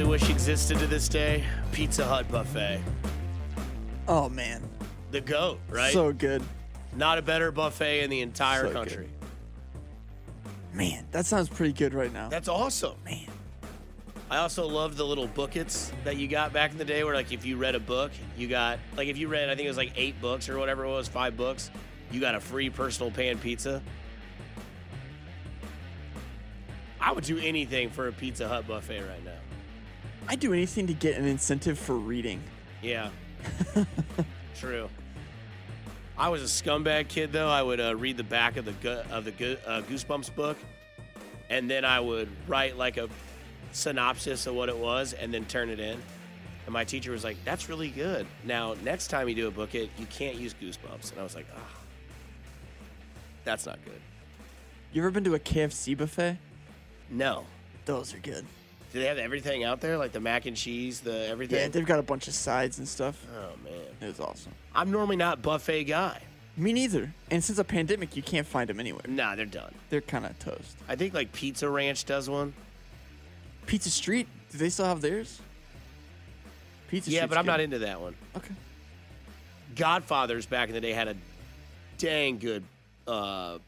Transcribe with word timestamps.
really 0.00 0.12
wish 0.12 0.30
existed 0.30 0.78
to 0.78 0.86
this 0.86 1.08
day? 1.08 1.44
Pizza 1.72 2.06
Hut 2.06 2.26
buffet. 2.30 2.80
Oh 4.08 4.30
man, 4.30 4.62
The 5.10 5.20
goat, 5.20 5.60
right? 5.68 5.92
so 5.92 6.10
good. 6.12 6.42
Not 6.96 7.18
a 7.18 7.22
better 7.22 7.52
buffet 7.52 8.02
in 8.02 8.08
the 8.08 8.20
entire 8.22 8.66
So 8.66 8.72
country. 8.72 9.10
Man, 10.72 11.06
that 11.10 11.26
sounds 11.26 11.48
pretty 11.50 11.74
good 11.74 11.92
right 11.92 12.12
now. 12.12 12.28
That's 12.30 12.48
awesome. 12.48 12.94
man. 13.04 13.26
I 14.30 14.38
also 14.38 14.66
love 14.66 14.96
the 14.96 15.04
little 15.04 15.26
bookets 15.26 15.92
that 16.04 16.16
you 16.16 16.28
got 16.28 16.52
back 16.52 16.70
in 16.70 16.78
the 16.78 16.84
day 16.84 17.04
where 17.04 17.14
like 17.14 17.30
if 17.32 17.44
you 17.44 17.56
read 17.58 17.74
a 17.74 17.80
book, 17.80 18.10
you 18.38 18.48
got 18.48 18.78
like 18.96 19.08
if 19.08 19.18
you 19.18 19.28
read 19.28 19.50
I 19.50 19.54
think 19.54 19.66
it 19.66 19.70
was 19.70 19.76
like 19.76 19.92
8 19.96 20.20
books 20.20 20.48
or 20.48 20.58
whatever 20.58 20.84
it 20.84 20.88
was, 20.88 21.08
5 21.08 21.36
books, 21.36 21.70
you 22.10 22.20
got 22.20 22.34
a 22.34 22.40
free 22.40 22.70
personal 22.70 23.10
pan 23.10 23.38
pizza. 23.38 23.82
I 27.00 27.12
would 27.12 27.24
do 27.24 27.38
anything 27.38 27.90
for 27.90 28.08
a 28.08 28.12
Pizza 28.12 28.48
Hut 28.48 28.66
buffet 28.66 29.00
right 29.00 29.24
now. 29.24 29.32
I'd 30.30 30.38
do 30.38 30.52
anything 30.52 30.86
to 30.86 30.94
get 30.94 31.18
an 31.18 31.24
incentive 31.24 31.76
for 31.76 31.96
reading. 31.96 32.40
Yeah. 32.82 33.10
True. 34.54 34.88
I 36.16 36.28
was 36.28 36.40
a 36.40 36.44
scumbag 36.44 37.08
kid 37.08 37.32
though. 37.32 37.48
I 37.48 37.60
would 37.60 37.80
uh, 37.80 37.96
read 37.96 38.16
the 38.16 38.22
back 38.22 38.56
of 38.56 38.64
the 38.64 39.04
of 39.10 39.24
the 39.24 39.58
uh, 39.66 39.82
Goosebumps 39.82 40.32
book, 40.36 40.56
and 41.48 41.68
then 41.68 41.84
I 41.84 41.98
would 41.98 42.28
write 42.46 42.76
like 42.78 42.96
a 42.96 43.08
synopsis 43.72 44.46
of 44.46 44.54
what 44.54 44.68
it 44.68 44.76
was, 44.76 45.14
and 45.14 45.34
then 45.34 45.46
turn 45.46 45.68
it 45.68 45.80
in. 45.80 46.00
And 46.64 46.72
my 46.72 46.84
teacher 46.84 47.10
was 47.10 47.24
like, 47.24 47.36
"That's 47.44 47.68
really 47.68 47.88
good." 47.88 48.24
Now, 48.44 48.76
next 48.84 49.08
time 49.08 49.28
you 49.28 49.34
do 49.34 49.48
a 49.48 49.50
book, 49.50 49.74
it 49.74 49.90
you 49.98 50.06
can't 50.06 50.36
use 50.36 50.54
Goosebumps. 50.54 51.10
And 51.10 51.18
I 51.18 51.24
was 51.24 51.34
like, 51.34 51.46
"Ah, 51.56 51.76
that's 53.42 53.66
not 53.66 53.84
good." 53.84 54.00
You 54.92 55.02
ever 55.02 55.10
been 55.10 55.24
to 55.24 55.34
a 55.34 55.40
KFC 55.40 55.96
buffet? 55.96 56.38
No. 57.10 57.46
Those 57.84 58.14
are 58.14 58.18
good. 58.18 58.44
Do 58.92 58.98
they 58.98 59.06
have 59.06 59.18
everything 59.18 59.62
out 59.64 59.80
there, 59.80 59.96
like 59.96 60.12
the 60.12 60.20
mac 60.20 60.46
and 60.46 60.56
cheese, 60.56 61.00
the 61.00 61.28
everything? 61.28 61.58
Yeah, 61.58 61.68
they've 61.68 61.86
got 61.86 61.98
a 62.00 62.02
bunch 62.02 62.26
of 62.28 62.34
sides 62.34 62.78
and 62.78 62.88
stuff. 62.88 63.24
oh 63.36 63.52
man, 63.64 63.72
It 64.00 64.06
was 64.06 64.20
awesome. 64.20 64.52
I'm 64.74 64.90
normally 64.90 65.16
not 65.16 65.42
buffet 65.42 65.84
guy. 65.84 66.20
Me 66.56 66.72
neither. 66.72 67.12
And 67.30 67.42
since 67.42 67.58
a 67.58 67.64
pandemic, 67.64 68.16
you 68.16 68.22
can't 68.22 68.46
find 68.46 68.68
them 68.68 68.80
anywhere. 68.80 69.02
Nah, 69.08 69.36
they're 69.36 69.46
done. 69.46 69.72
They're 69.88 70.00
kind 70.00 70.26
of 70.26 70.36
toast. 70.40 70.76
I 70.88 70.96
think 70.96 71.14
like 71.14 71.32
Pizza 71.32 71.68
Ranch 71.70 72.04
does 72.04 72.28
one. 72.28 72.52
Pizza 73.66 73.90
Street, 73.90 74.26
do 74.50 74.58
they 74.58 74.68
still 74.68 74.86
have 74.86 75.00
theirs? 75.00 75.40
Pizza 76.88 77.10
Yeah, 77.10 77.20
Street's 77.20 77.28
but 77.28 77.38
I'm 77.38 77.44
good. 77.44 77.50
not 77.52 77.60
into 77.60 77.78
that 77.80 78.00
one. 78.00 78.14
Okay. 78.36 78.54
Godfathers 79.76 80.46
back 80.46 80.68
in 80.68 80.74
the 80.74 80.80
day 80.80 80.92
had 80.92 81.06
a 81.08 81.14
dang 81.98 82.38
good 82.38 82.64
uh, 83.06 83.58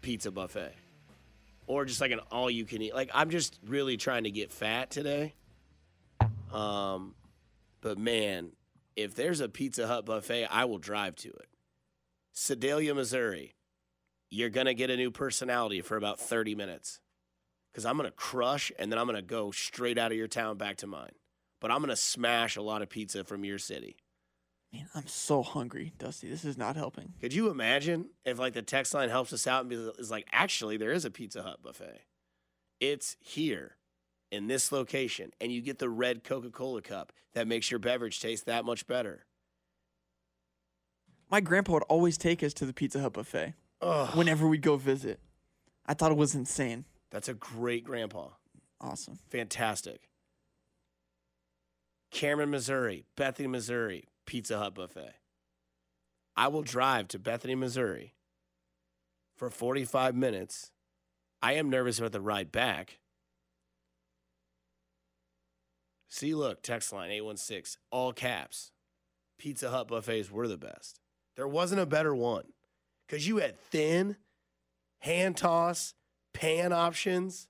pizza 0.00 0.30
buffet, 0.30 0.72
or 1.66 1.84
just 1.84 2.00
like 2.00 2.10
an 2.10 2.20
all 2.30 2.50
you 2.50 2.64
can 2.64 2.82
eat. 2.82 2.94
Like 2.94 3.10
I'm 3.14 3.30
just 3.30 3.58
really 3.66 3.96
trying 3.96 4.24
to 4.24 4.30
get 4.30 4.52
fat 4.52 4.90
today. 4.90 5.34
Um, 6.52 7.14
but 7.80 7.98
man, 7.98 8.52
if 8.96 9.14
there's 9.14 9.40
a 9.40 9.48
Pizza 9.48 9.86
Hut 9.86 10.06
buffet, 10.06 10.46
I 10.50 10.64
will 10.66 10.78
drive 10.78 11.16
to 11.16 11.28
it. 11.28 11.48
Sedalia, 12.32 12.94
Missouri. 12.94 13.54
You're 14.30 14.50
gonna 14.50 14.74
get 14.74 14.90
a 14.90 14.96
new 14.96 15.10
personality 15.10 15.80
for 15.80 15.96
about 15.96 16.18
30 16.18 16.54
minutes, 16.54 17.00
because 17.72 17.86
I'm 17.86 17.96
gonna 17.96 18.10
crush 18.10 18.72
and 18.78 18.90
then 18.90 18.98
I'm 18.98 19.06
gonna 19.06 19.22
go 19.22 19.50
straight 19.50 19.98
out 19.98 20.12
of 20.12 20.18
your 20.18 20.28
town 20.28 20.56
back 20.56 20.76
to 20.78 20.86
mine. 20.86 21.12
But 21.60 21.70
I'm 21.70 21.80
gonna 21.80 21.96
smash 21.96 22.56
a 22.56 22.62
lot 22.62 22.82
of 22.82 22.88
pizza 22.88 23.24
from 23.24 23.44
your 23.44 23.58
city. 23.58 23.96
Man, 24.74 24.88
I'm 24.92 25.06
so 25.06 25.42
hungry, 25.44 25.92
Dusty. 25.98 26.28
This 26.28 26.44
is 26.44 26.58
not 26.58 26.74
helping. 26.74 27.12
Could 27.20 27.32
you 27.32 27.48
imagine 27.48 28.06
if 28.24 28.40
like 28.40 28.54
the 28.54 28.62
text 28.62 28.92
line 28.92 29.08
helps 29.08 29.32
us 29.32 29.46
out 29.46 29.62
and 29.64 29.72
is 30.00 30.10
like, 30.10 30.26
actually, 30.32 30.76
there 30.76 30.90
is 30.90 31.04
a 31.04 31.12
Pizza 31.12 31.42
Hut 31.44 31.62
buffet. 31.62 32.00
It's 32.80 33.16
here 33.20 33.76
in 34.32 34.48
this 34.48 34.72
location, 34.72 35.30
and 35.40 35.52
you 35.52 35.60
get 35.62 35.78
the 35.78 35.88
red 35.88 36.24
Coca 36.24 36.50
Cola 36.50 36.82
cup 36.82 37.12
that 37.34 37.46
makes 37.46 37.70
your 37.70 37.78
beverage 37.78 38.20
taste 38.20 38.46
that 38.46 38.64
much 38.64 38.88
better. 38.88 39.26
My 41.30 41.40
grandpa 41.40 41.74
would 41.74 41.82
always 41.84 42.18
take 42.18 42.42
us 42.42 42.52
to 42.54 42.66
the 42.66 42.72
Pizza 42.72 43.00
Hut 43.00 43.12
buffet 43.12 43.54
Oh, 43.80 44.06
whenever 44.14 44.48
we'd 44.48 44.60
go 44.62 44.76
visit. 44.76 45.20
I 45.86 45.94
thought 45.94 46.10
it 46.10 46.18
was 46.18 46.34
insane. 46.34 46.84
that's 47.10 47.28
a 47.28 47.34
great 47.34 47.84
grandpa. 47.84 48.30
Awesome. 48.80 49.20
Fantastic. 49.30 50.08
Cameron, 52.10 52.50
Missouri, 52.50 53.04
Bethany, 53.16 53.48
Missouri, 53.48 54.04
Pizza 54.26 54.58
Hut 54.58 54.74
buffet. 54.74 55.14
I 56.36 56.48
will 56.48 56.62
drive 56.62 57.08
to 57.08 57.18
Bethany, 57.18 57.54
Missouri 57.54 58.14
for 59.36 59.50
45 59.50 60.14
minutes. 60.14 60.72
I 61.42 61.54
am 61.54 61.70
nervous 61.70 61.98
about 61.98 62.12
the 62.12 62.20
ride 62.20 62.50
back. 62.50 62.98
See, 66.08 66.34
look, 66.34 66.62
text 66.62 66.92
line 66.92 67.10
816, 67.10 67.80
all 67.90 68.12
caps. 68.12 68.70
Pizza 69.38 69.70
Hut 69.70 69.88
buffets 69.88 70.30
were 70.30 70.48
the 70.48 70.56
best. 70.56 71.00
There 71.36 71.48
wasn't 71.48 71.80
a 71.80 71.86
better 71.86 72.14
one 72.14 72.44
because 73.06 73.26
you 73.26 73.38
had 73.38 73.58
thin, 73.58 74.16
hand 75.00 75.36
toss, 75.36 75.94
pan 76.32 76.72
options. 76.72 77.48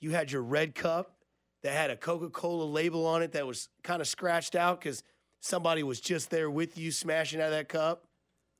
You 0.00 0.10
had 0.10 0.32
your 0.32 0.42
red 0.42 0.74
cup 0.74 1.18
that 1.62 1.72
had 1.72 1.90
a 1.90 1.96
Coca 1.96 2.30
Cola 2.30 2.64
label 2.64 3.06
on 3.06 3.22
it 3.22 3.32
that 3.32 3.46
was 3.46 3.68
kind 3.82 4.00
of 4.00 4.08
scratched 4.08 4.54
out 4.54 4.80
because 4.80 5.02
somebody 5.44 5.82
was 5.82 6.00
just 6.00 6.30
there 6.30 6.50
with 6.50 6.78
you 6.78 6.90
smashing 6.90 7.40
out 7.40 7.46
of 7.46 7.52
that 7.52 7.68
cup. 7.68 8.04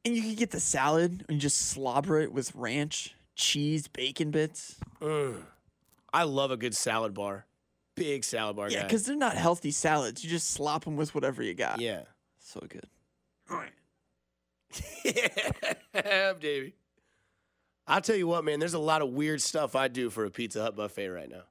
And 0.04 0.14
you 0.14 0.22
could 0.22 0.36
get 0.36 0.50
the 0.50 0.60
salad 0.60 1.24
and 1.30 1.40
just 1.40 1.70
slobber 1.70 2.20
it 2.20 2.30
with 2.30 2.54
ranch, 2.54 3.14
cheese, 3.34 3.88
bacon 3.88 4.30
bits. 4.30 4.76
Mm. 5.00 5.36
I 6.12 6.24
love 6.24 6.50
a 6.50 6.58
good 6.58 6.76
salad 6.76 7.14
bar. 7.14 7.46
Big 7.96 8.22
salad 8.22 8.56
bar 8.56 8.68
Yeah, 8.68 8.82
because 8.82 9.06
they're 9.06 9.16
not 9.16 9.36
healthy 9.36 9.70
salads. 9.70 10.22
You 10.22 10.28
just 10.28 10.50
slop 10.50 10.84
them 10.84 10.96
with 10.96 11.14
whatever 11.14 11.42
you 11.42 11.54
got. 11.54 11.80
Yeah. 11.80 12.02
So 12.38 12.60
good. 12.68 12.86
yeah, 15.04 16.32
Davey. 16.40 16.74
I'll 17.86 18.00
tell 18.00 18.16
you 18.16 18.26
what, 18.26 18.44
man, 18.44 18.58
there's 18.58 18.74
a 18.74 18.78
lot 18.78 19.00
of 19.00 19.08
weird 19.10 19.40
stuff 19.40 19.74
I 19.74 19.88
do 19.88 20.10
for 20.10 20.24
a 20.26 20.30
Pizza 20.30 20.62
Hut 20.62 20.76
buffet 20.76 21.08
right 21.08 21.30
now. 21.30 21.44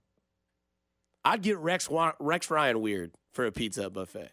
I'd 1.25 1.41
get 1.41 1.57
Rex, 1.57 1.89
Rex 2.19 2.51
Ryan 2.51 2.81
weird 2.81 3.11
for 3.31 3.45
a 3.45 3.51
Pizza 3.51 3.83
Hut 3.83 3.93
buffet. 3.93 4.31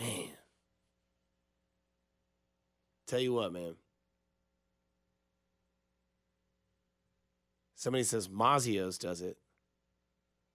Man. 0.00 0.28
Tell 3.06 3.20
you 3.20 3.34
what, 3.34 3.52
man. 3.52 3.74
Somebody 7.76 8.04
says 8.04 8.28
Mazio's 8.28 8.98
does 8.98 9.20
it. 9.20 9.36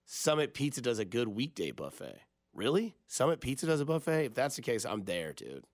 Summit 0.06 0.54
Pizza 0.54 0.82
does 0.82 1.00
a 1.00 1.06
good 1.06 1.28
weekday 1.28 1.72
buffet. 1.72 2.20
Really? 2.54 2.96
Summit 3.08 3.42
Pizza 3.42 3.66
does 3.66 3.82
a 3.82 3.86
buffet? 3.86 4.26
If 4.26 4.34
that's 4.34 4.56
the 4.56 4.62
case, 4.62 4.86
I'm 4.86 5.04
there, 5.04 5.34
dude. 5.34 5.66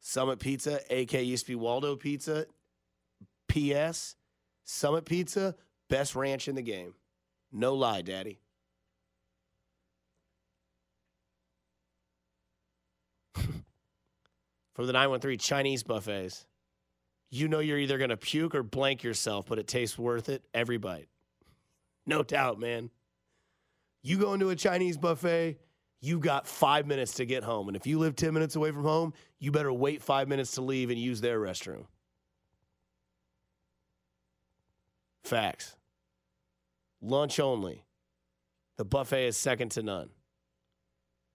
Summit 0.00 0.38
Pizza, 0.38 0.80
AK 0.90 1.14
used 1.14 1.46
to 1.46 1.52
be 1.52 1.56
Waldo 1.56 1.96
Pizza. 1.96 2.46
PS, 3.48 4.16
Summit 4.64 5.06
Pizza, 5.06 5.54
best 5.88 6.14
ranch 6.14 6.48
in 6.48 6.54
the 6.54 6.62
game. 6.62 6.94
No 7.50 7.74
lie, 7.74 8.02
daddy. 8.02 8.40
From 14.74 14.86
the 14.86 14.92
913 14.92 15.38
Chinese 15.38 15.82
buffets. 15.82 16.46
You 17.30 17.48
know 17.48 17.60
you're 17.60 17.78
either 17.78 17.98
going 17.98 18.10
to 18.10 18.16
puke 18.16 18.54
or 18.54 18.62
blank 18.62 19.02
yourself, 19.02 19.46
but 19.46 19.58
it 19.58 19.66
tastes 19.66 19.98
worth 19.98 20.28
it 20.28 20.44
every 20.52 20.78
bite. 20.78 21.08
No 22.06 22.22
doubt, 22.22 22.60
man. 22.60 22.90
You 24.02 24.18
go 24.18 24.34
into 24.34 24.50
a 24.50 24.56
Chinese 24.56 24.98
buffet, 24.98 25.58
you 26.00 26.18
got 26.18 26.46
five 26.46 26.86
minutes 26.86 27.14
to 27.14 27.24
get 27.24 27.42
home. 27.42 27.68
And 27.68 27.76
if 27.76 27.86
you 27.86 27.98
live 27.98 28.14
10 28.14 28.34
minutes 28.34 28.56
away 28.56 28.70
from 28.70 28.84
home, 28.84 29.14
you 29.38 29.50
better 29.50 29.72
wait 29.72 30.02
five 30.02 30.28
minutes 30.28 30.52
to 30.52 30.60
leave 30.60 30.90
and 30.90 30.98
use 30.98 31.20
their 31.20 31.40
restroom. 31.40 31.86
Facts. 35.24 35.76
Lunch 37.00 37.40
only. 37.40 37.84
The 38.76 38.84
buffet 38.84 39.28
is 39.28 39.36
second 39.36 39.70
to 39.72 39.82
none. 39.82 40.10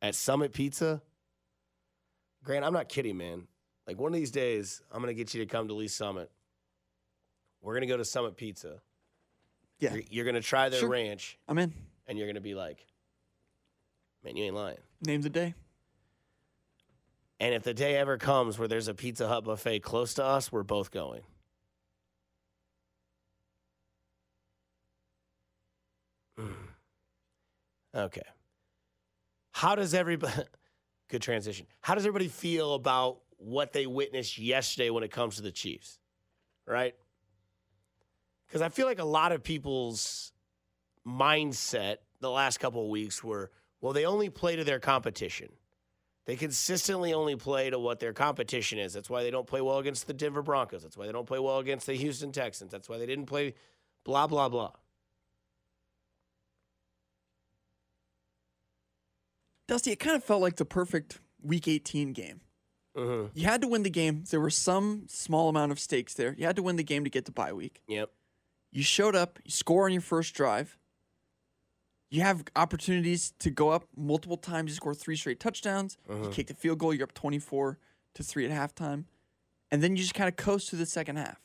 At 0.02 0.14
Summit 0.14 0.54
Pizza, 0.54 1.02
Grant, 2.44 2.64
I'm 2.66 2.74
not 2.74 2.90
kidding, 2.90 3.18
man. 3.18 3.48
Like 3.88 4.00
one 4.00 4.14
of 4.14 4.20
these 4.20 4.32
days, 4.32 4.82
I'm 4.92 5.02
gonna 5.02 5.14
get 5.14 5.34
you 5.34 5.42
to 5.44 5.46
come 5.46 5.68
to 5.68 5.74
Lee 5.74 5.88
Summit. 5.88 6.32
We're 7.62 7.74
gonna 7.74 7.88
go 7.88 7.98
to 7.98 8.06
Summit 8.06 8.38
Pizza. 8.38 8.82
Yeah. 9.80 9.94
You're, 9.94 10.04
you're 10.10 10.26
gonna 10.26 10.42
try 10.42 10.70
their 10.70 10.80
Sure. 10.82 10.90
ranch, 10.90 11.38
I'm 11.48 11.58
in. 11.58 11.74
and 12.08 12.18
you're 12.18 12.28
gonna 12.28 12.42
be 12.42 12.56
like, 12.56 12.86
"Man, 14.24 14.36
you 14.38 14.46
ain't 14.46 14.56
lying." 14.56 14.78
Name 15.06 15.22
the 15.22 15.30
day. 15.30 15.54
And 17.42 17.54
if 17.54 17.64
the 17.64 17.74
day 17.74 17.96
ever 17.96 18.18
comes 18.18 18.60
where 18.60 18.68
there's 18.68 18.90
a 18.90 18.94
Pizza 18.94 19.28
Hut 19.28 19.46
buffet 19.46 19.80
close 19.80 20.14
to 20.16 20.24
us, 20.26 20.52
we're 20.52 20.64
both 20.64 20.92
going. 20.92 21.22
Mm. 26.38 26.54
Okay. 27.96 28.22
How 29.52 29.76
does 29.76 29.94
everybody 29.94 30.44
good 31.10 31.22
transition. 31.22 31.66
How 31.82 31.96
does 31.96 32.06
everybody 32.06 32.30
feel 32.30 32.74
about 32.74 33.20
what 33.38 33.74
they 33.74 33.86
witnessed 33.86 34.38
yesterday 34.38 34.90
when 34.90 35.04
it 35.04 35.12
comes 35.12 35.36
to 35.36 35.42
the 35.42 35.52
Chiefs? 35.52 36.00
Right? 36.66 36.96
Because 38.48 38.62
I 38.62 38.70
feel 38.70 38.86
like 38.86 39.00
a 39.00 39.06
lot 39.06 39.32
of 39.32 39.44
people's 39.44 40.32
mindset 41.08 41.98
the 42.20 42.30
last 42.30 42.60
couple 42.60 42.84
of 42.84 42.90
weeks 42.90 43.24
were, 43.24 43.52
well, 43.82 43.94
they 43.94 44.06
only 44.06 44.30
play 44.30 44.56
to 44.56 44.64
their 44.64 44.80
competition. 44.80 45.50
They 46.26 46.36
consistently 46.36 47.14
only 47.14 47.36
play 47.36 47.70
to 47.70 47.80
what 47.80 48.00
their 48.00 48.14
competition 48.14 48.78
is. 48.78 48.94
That's 48.94 49.10
why 49.10 49.24
they 49.24 49.32
don't 49.32 49.48
play 49.48 49.62
well 49.62 49.80
against 49.80 50.06
the 50.06 50.14
Denver 50.14 50.44
Broncos. 50.44 50.84
That's 50.84 50.98
why 50.98 51.08
they 51.08 51.12
don't 51.12 51.26
play 51.26 51.40
well 51.40 51.58
against 51.58 51.88
the 51.88 51.94
Houston 51.94 52.32
Texans. 52.32 52.72
That's 52.72 52.88
why 52.88 53.00
they 53.00 53.08
didn't 53.08 53.26
play 53.26 53.56
blah, 54.04 54.28
blah, 54.28 54.50
blah. 54.50 54.72
Dusty, 59.70 59.92
it 59.92 60.00
kind 60.00 60.16
of 60.16 60.24
felt 60.24 60.42
like 60.42 60.56
the 60.56 60.66
perfect 60.66 61.20
Week 61.42 61.68
18 61.68 62.12
game. 62.14 62.42
Mm-hmm. 62.98 63.28
You 63.38 63.46
had 63.46 63.62
to 63.62 63.68
win 63.68 63.84
the 63.84 63.90
game. 63.90 64.24
There 64.30 64.40
were 64.42 64.50
some 64.50 65.06
small 65.08 65.48
amount 65.48 65.72
of 65.72 65.80
stakes 65.80 66.16
there. 66.16 66.34
You 66.38 66.46
had 66.46 66.56
to 66.56 66.64
win 66.64 66.76
the 66.76 66.84
game 66.84 67.04
to 67.04 67.10
get 67.10 67.26
to 67.26 67.32
bye 67.32 67.54
week. 67.54 67.82
Yep. 67.88 68.10
You 68.72 68.84
showed 68.84 69.16
up, 69.16 69.40
you 69.46 69.52
score 69.52 69.86
on 69.86 69.92
your 69.94 70.02
first 70.02 70.34
drive. 70.34 70.78
You 72.10 72.22
have 72.22 72.44
opportunities 72.56 73.34
to 73.40 73.52
go 73.52 73.70
up 73.70 73.84
multiple 73.96 74.38
times. 74.38 74.72
You 74.72 74.76
score 74.76 74.96
three 74.96 75.16
straight 75.16 75.40
touchdowns. 75.40 75.98
You 76.10 76.30
kick 76.32 76.48
the 76.48 76.56
field 76.56 76.80
goal. 76.80 76.94
You're 76.94 77.04
up 77.04 77.14
24 77.14 77.78
to 78.16 78.24
3 78.24 78.50
at 78.50 78.52
halftime. 78.76 79.06
And 79.72 79.84
then 79.84 79.96
you 79.96 80.02
just 80.02 80.16
kind 80.16 80.28
of 80.28 80.36
coast 80.36 80.70
through 80.72 80.80
the 80.80 80.88
second 80.88 81.18
half. 81.18 81.40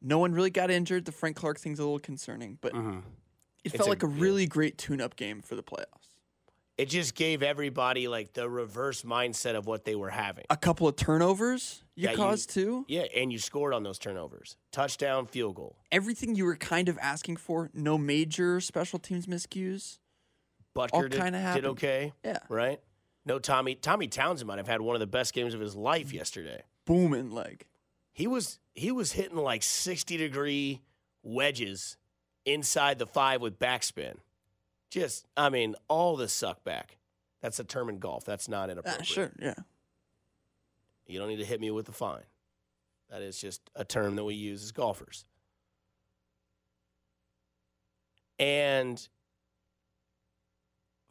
No 0.00 0.18
one 0.18 0.32
really 0.32 0.50
got 0.50 0.70
injured. 0.70 1.04
The 1.04 1.12
Frank 1.12 1.34
Clark 1.36 1.58
thing's 1.58 1.80
a 1.80 1.82
little 1.82 1.98
concerning, 1.98 2.58
but 2.60 2.72
Mm-hmm. 2.72 3.00
it 3.64 3.72
felt 3.72 3.88
a- 3.88 3.90
like 3.90 4.04
a 4.04 4.06
yeah. 4.08 4.14
really 4.18 4.46
great 4.46 4.78
tune 4.78 5.00
up 5.00 5.16
game 5.16 5.42
for 5.42 5.56
the 5.56 5.62
playoffs. 5.64 6.14
It 6.78 6.90
just 6.90 7.14
gave 7.14 7.42
everybody 7.42 8.06
like 8.06 8.34
the 8.34 8.48
reverse 8.50 9.02
mindset 9.02 9.54
of 9.56 9.66
what 9.66 9.84
they 9.86 9.94
were 9.94 10.10
having. 10.10 10.44
A 10.50 10.56
couple 10.58 10.86
of 10.86 10.96
turnovers 10.96 11.82
you 11.94 12.10
you- 12.10 12.16
caused 12.16 12.50
too. 12.50 12.84
Yeah, 12.88 13.06
and 13.14 13.32
you 13.32 13.38
scored 13.38 13.72
on 13.72 13.82
those 13.82 13.98
turnovers. 13.98 14.56
Touchdown, 14.72 15.26
field 15.26 15.54
goal. 15.54 15.76
Everything 15.90 16.34
you 16.34 16.44
were 16.44 16.56
kind 16.56 16.88
of 16.90 16.98
asking 17.00 17.36
for. 17.38 17.70
No 17.72 17.96
major 17.96 18.60
special 18.60 18.98
teams 18.98 19.26
miscues. 19.26 19.98
Butker 20.76 21.08
did, 21.08 21.12
kinda 21.18 21.30
did 21.38 21.40
happened. 21.40 21.66
okay, 21.68 22.12
Yeah. 22.22 22.40
right? 22.50 22.80
No 23.24 23.38
Tommy 23.38 23.74
Tommy 23.74 24.06
Townsend 24.08 24.46
might 24.46 24.58
have 24.58 24.68
had 24.68 24.82
one 24.82 24.94
of 24.94 25.00
the 25.00 25.06
best 25.06 25.32
games 25.32 25.54
of 25.54 25.60
his 25.60 25.74
life 25.74 26.12
yesterday. 26.12 26.62
Booming 26.84 27.30
leg. 27.30 27.64
He 28.12 28.26
was 28.26 28.58
he 28.74 28.92
was 28.92 29.12
hitting 29.12 29.38
like 29.38 29.62
60 29.62 30.18
degree 30.18 30.82
wedges 31.22 31.96
inside 32.44 32.98
the 32.98 33.06
5 33.06 33.40
with 33.40 33.58
backspin. 33.58 34.16
Just 34.96 35.26
I 35.36 35.50
mean, 35.50 35.74
all 35.88 36.16
the 36.16 36.26
suck 36.26 36.64
back. 36.64 36.96
That's 37.42 37.58
a 37.60 37.64
term 37.64 37.90
in 37.90 37.98
golf. 37.98 38.24
That's 38.24 38.48
not 38.48 38.70
Ah, 38.70 38.72
inappropriate. 38.72 39.06
sure, 39.06 39.30
yeah. 39.38 39.52
You 41.06 41.18
don't 41.18 41.28
need 41.28 41.36
to 41.36 41.44
hit 41.44 41.60
me 41.60 41.70
with 41.70 41.86
a 41.90 41.92
fine. 41.92 42.22
That 43.10 43.20
is 43.20 43.38
just 43.38 43.60
a 43.74 43.84
term 43.84 44.16
that 44.16 44.24
we 44.24 44.34
use 44.34 44.62
as 44.62 44.72
golfers. 44.72 45.26
And 48.38 49.06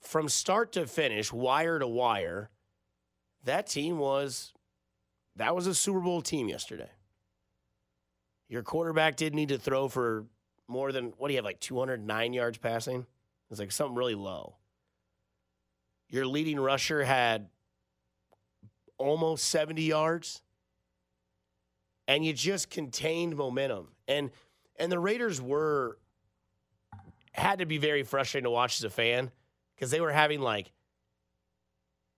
from 0.01 0.29
start 0.29 0.71
to 0.73 0.87
finish, 0.87 1.31
wire 1.31 1.77
to 1.77 1.87
wire, 1.87 2.49
that 3.43 3.67
team 3.67 3.99
was 3.99 4.51
that 5.35 5.55
was 5.55 5.67
a 5.67 5.75
Super 5.75 5.99
Bowl 5.99 6.23
team 6.23 6.49
yesterday. 6.49 6.89
Your 8.49 8.63
quarterback 8.63 9.15
didn't 9.15 9.35
need 9.35 9.49
to 9.49 9.59
throw 9.59 9.87
for 9.89 10.25
more 10.67 10.91
than 10.91 11.13
what 11.17 11.27
do 11.27 11.33
you 11.33 11.37
have 11.37 11.45
like 11.45 11.59
209 11.59 12.33
yards 12.33 12.57
passing? 12.57 13.05
It's 13.55 13.59
like 13.61 13.71
something 13.71 13.95
really 13.95 14.15
low. 14.15 14.57
Your 16.09 16.25
leading 16.25 16.59
rusher 16.59 17.05
had 17.05 17.47
almost 18.97 19.45
70 19.45 19.81
yards 19.81 20.41
and 22.05 22.25
you 22.25 22.33
just 22.33 22.69
contained 22.69 23.37
momentum 23.37 23.87
and 24.09 24.31
and 24.77 24.91
the 24.91 24.99
raiders 24.99 25.41
were 25.41 25.97
had 27.31 27.59
to 27.59 27.65
be 27.65 27.77
very 27.77 28.03
frustrating 28.03 28.43
to 28.43 28.49
watch 28.49 28.79
as 28.79 28.83
a 28.83 28.89
fan 28.89 29.31
because 29.73 29.89
they 29.89 30.01
were 30.01 30.11
having 30.11 30.41
like 30.41 30.71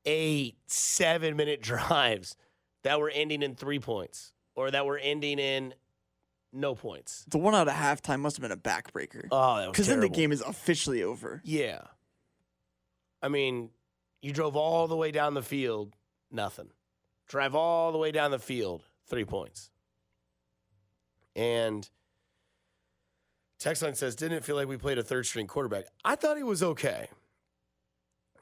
eight 0.05 0.55
seven 0.65 1.35
minute 1.35 1.61
drives 1.63 2.35
that 2.83 2.99
were 2.99 3.11
ending 3.11 3.43
in 3.43 3.55
three 3.55 3.79
points 3.79 4.33
or 4.55 4.71
that 4.71 4.87
were 4.87 4.97
ending 4.97 5.37
in 5.37 5.73
no 6.53 6.73
points 6.75 7.25
The 7.29 7.37
one 7.37 7.53
out 7.55 7.67
of 7.67 7.73
halftime 7.73 8.19
must 8.21 8.37
have 8.37 8.41
been 8.41 8.51
a 8.51 8.57
backbreaker. 8.57 9.27
oh 9.31 9.57
that 9.57 9.67
was 9.67 9.71
Because 9.73 9.87
then 9.87 9.99
the 9.99 10.07
terrible. 10.07 10.15
game 10.15 10.31
is 10.31 10.41
officially 10.41 11.03
over. 11.03 11.41
Yeah. 11.43 11.81
I 13.21 13.27
mean, 13.29 13.69
you 14.21 14.31
drove 14.31 14.55
all 14.55 14.87
the 14.87 14.95
way 14.95 15.11
down 15.11 15.33
the 15.33 15.41
field, 15.43 15.93
nothing. 16.31 16.69
Drive 17.27 17.55
all 17.55 17.91
the 17.91 17.97
way 17.97 18.11
down 18.11 18.31
the 18.31 18.39
field, 18.39 18.83
three 19.07 19.25
points. 19.25 19.69
And 21.35 21.87
Textline 23.59 23.95
says, 23.95 24.15
didn't 24.15 24.37
it 24.37 24.43
feel 24.43 24.55
like 24.55 24.67
we 24.67 24.77
played 24.77 24.97
a 24.97 25.03
third 25.03 25.25
string 25.25 25.47
quarterback? 25.47 25.85
I 26.05 26.15
thought 26.15 26.37
he 26.37 26.43
was 26.43 26.61
okay. 26.63 27.07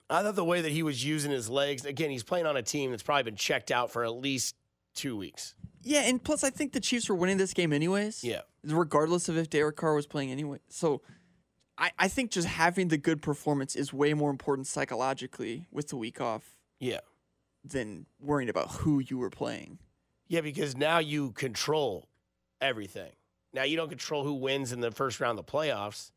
I 0.10 0.22
thought 0.22 0.36
the 0.36 0.46
way 0.46 0.62
that 0.62 0.72
he 0.72 0.84
was 0.84 1.04
using 1.04 1.32
his 1.32 1.50
legs, 1.50 1.84
again, 1.86 2.12
he's 2.12 2.24
playing 2.24 2.46
on 2.46 2.56
a 2.58 2.62
team 2.62 2.92
that's 2.92 3.02
probably 3.04 3.24
been 3.24 3.36
checked 3.36 3.72
out 3.72 3.92
for 3.92 4.04
at 4.04 4.14
least 4.14 4.56
two 4.96 5.16
weeks. 5.18 5.56
Yeah, 5.84 6.02
and 6.02 6.24
plus 6.24 6.44
I 6.44 6.50
think 6.50 6.74
the 6.74 6.80
Chiefs 6.80 7.10
were 7.10 7.16
winning 7.16 7.38
this 7.38 7.54
game 7.54 7.72
anyways. 7.72 8.24
Yeah. 8.24 8.42
Regardless 8.64 9.30
of 9.30 9.38
if 9.38 9.50
Derek 9.50 9.76
Carr 9.76 9.94
was 9.94 10.08
playing 10.08 10.32
anyway. 10.32 10.60
So 10.70 11.02
I, 11.78 11.92
I 12.00 12.08
think 12.08 12.32
just 12.32 12.48
having 12.48 12.88
the 12.88 12.98
good 12.98 13.22
performance 13.22 13.76
is 13.76 13.94
way 13.94 14.14
more 14.16 14.32
important 14.32 14.66
psychologically 14.68 15.68
with 15.72 15.90
the 15.90 15.98
week 15.98 16.20
off 16.20 16.56
Yeah. 16.80 17.02
than 17.64 18.08
worrying 18.20 18.50
about 18.50 18.72
who 18.72 19.00
you 19.00 19.18
were 19.20 19.30
playing. 19.30 19.78
Yeah, 20.28 20.42
because 20.42 20.76
now 20.76 20.98
you 20.98 21.32
control 21.34 22.08
everything. 22.60 23.12
Now 23.54 23.64
you 23.64 23.78
don't 23.78 23.90
control 23.90 24.24
who 24.24 24.34
wins 24.34 24.72
in 24.72 24.80
the 24.80 24.90
first 24.92 25.20
round 25.20 25.38
of 25.38 25.46
the 25.46 25.52
playoffs, 25.52 26.12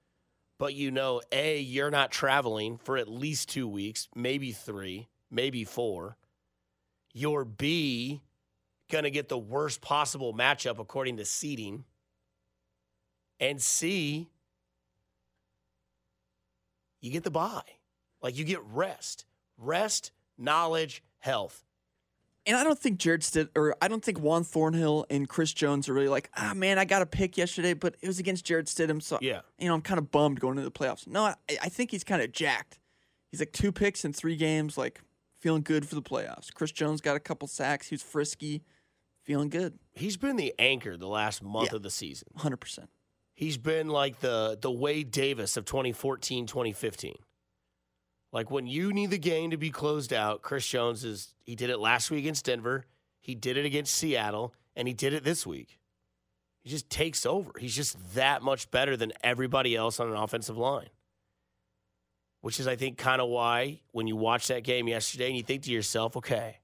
but 0.58 0.72
you 0.74 0.90
know, 0.90 1.20
A, 1.30 1.60
you're 1.60 1.90
not 1.90 2.10
traveling 2.10 2.78
for 2.78 2.96
at 2.96 3.06
least 3.08 3.50
two 3.50 3.68
weeks, 3.68 4.08
maybe 4.14 4.52
three, 4.52 5.08
maybe 5.30 5.64
four. 5.64 6.16
You're 7.12 7.44
B, 7.44 8.22
going 8.90 9.04
to 9.04 9.10
get 9.10 9.28
the 9.28 9.38
worst 9.38 9.80
possible 9.80 10.32
matchup 10.34 10.78
according 10.78 11.16
to 11.18 11.24
seeding. 11.24 11.84
And 13.40 13.60
C, 13.62 14.28
you 17.00 17.10
get 17.10 17.24
the 17.24 17.30
buy. 17.30 17.62
Like 18.22 18.36
you 18.36 18.44
get 18.44 18.60
rest. 18.72 19.24
Rest, 19.56 20.12
knowledge, 20.36 21.02
health. 21.18 21.64
And 22.46 22.56
I 22.56 22.64
don't 22.64 22.78
think 22.78 22.98
Jarrett 22.98 23.22
Stid 23.22 23.50
or 23.54 23.76
I 23.82 23.88
don't 23.88 24.02
think 24.02 24.18
Juan 24.20 24.42
Thornhill 24.42 25.04
and 25.10 25.28
Chris 25.28 25.52
Jones 25.52 25.88
are 25.88 25.92
really 25.92 26.08
like, 26.08 26.30
ah 26.36 26.54
man, 26.54 26.78
I 26.78 26.84
got 26.86 27.02
a 27.02 27.06
pick 27.06 27.36
yesterday, 27.36 27.74
but 27.74 27.96
it 28.00 28.06
was 28.06 28.18
against 28.18 28.46
Jarrett 28.46 28.66
Stidham, 28.66 29.02
so 29.02 29.18
Yeah. 29.20 29.40
you 29.58 29.68
know 29.68 29.74
I'm 29.74 29.82
kind 29.82 29.98
of 29.98 30.10
bummed 30.10 30.40
going 30.40 30.56
into 30.56 30.68
the 30.68 30.70
playoffs. 30.72 31.06
No, 31.06 31.24
I, 31.24 31.34
I 31.62 31.68
think 31.68 31.90
he's 31.90 32.04
kind 32.04 32.22
of 32.22 32.32
jacked. 32.32 32.78
He's 33.30 33.40
like 33.40 33.52
two 33.52 33.70
picks 33.70 34.04
in 34.04 34.14
three 34.14 34.36
games, 34.36 34.78
like 34.78 35.02
feeling 35.40 35.60
good 35.62 35.86
for 35.86 35.94
the 35.94 36.02
playoffs. 36.02 36.52
Chris 36.52 36.72
Jones 36.72 37.02
got 37.02 37.16
a 37.16 37.20
couple 37.20 37.46
sacks. 37.48 37.88
He 37.88 37.94
was 37.94 38.02
frisky, 38.02 38.62
feeling 39.28 39.50
good, 39.50 39.78
He's 39.92 40.16
been 40.16 40.36
the 40.36 40.54
anchor 40.58 40.96
the 40.96 41.06
last 41.06 41.42
month 41.42 41.70
Yeah. 41.72 41.76
of 41.76 41.82
the 41.82 41.90
season. 41.90 42.28
hundred 42.36 42.56
percent. 42.58 42.88
He's 43.34 43.58
been 43.58 43.88
like 43.88 44.20
the 44.20 44.58
the 44.60 44.70
Wade 44.70 45.10
Davis 45.10 45.56
of 45.58 45.64
2014, 45.66 46.46
2015. 46.46 47.16
Like 48.32 48.50
when 48.50 48.66
you 48.66 48.92
need 48.92 49.10
the 49.10 49.18
game 49.18 49.50
to 49.50 49.56
be 49.58 49.70
closed 49.70 50.12
out, 50.12 50.40
Chris 50.42 50.66
Jones 50.66 51.04
is 51.04 51.34
he 51.44 51.54
did 51.54 51.68
it 51.70 51.78
last 51.78 52.10
week 52.10 52.20
against 52.20 52.46
Denver, 52.46 52.86
he 53.20 53.34
did 53.34 53.56
it 53.58 53.64
against 53.66 53.94
Seattle, 53.94 54.54
and 54.74 54.88
he 54.88 54.94
did 54.94 55.12
it 55.12 55.24
this 55.24 55.46
week. 55.46 55.78
He 56.60 56.70
just 56.70 56.88
takes 56.90 57.24
over. 57.26 57.52
He's 57.58 57.76
just 57.76 57.96
that 58.14 58.42
much 58.42 58.70
better 58.70 58.96
than 58.96 59.12
everybody 59.22 59.76
else 59.76 60.00
on 60.00 60.08
an 60.08 60.16
offensive 60.16 60.56
line. 60.56 60.88
Which 62.40 62.60
is 62.60 62.66
I 62.68 62.76
think 62.76 62.98
kind 62.98 63.20
of 63.20 63.28
why 63.28 63.80
when 63.92 64.06
you 64.06 64.16
watch 64.16 64.48
that 64.48 64.62
game 64.64 64.88
yesterday 64.88 65.26
and 65.28 65.36
you 65.36 65.42
think 65.42 65.64
to 65.64 65.72
yourself, 65.72 66.16
okay, 66.16 66.58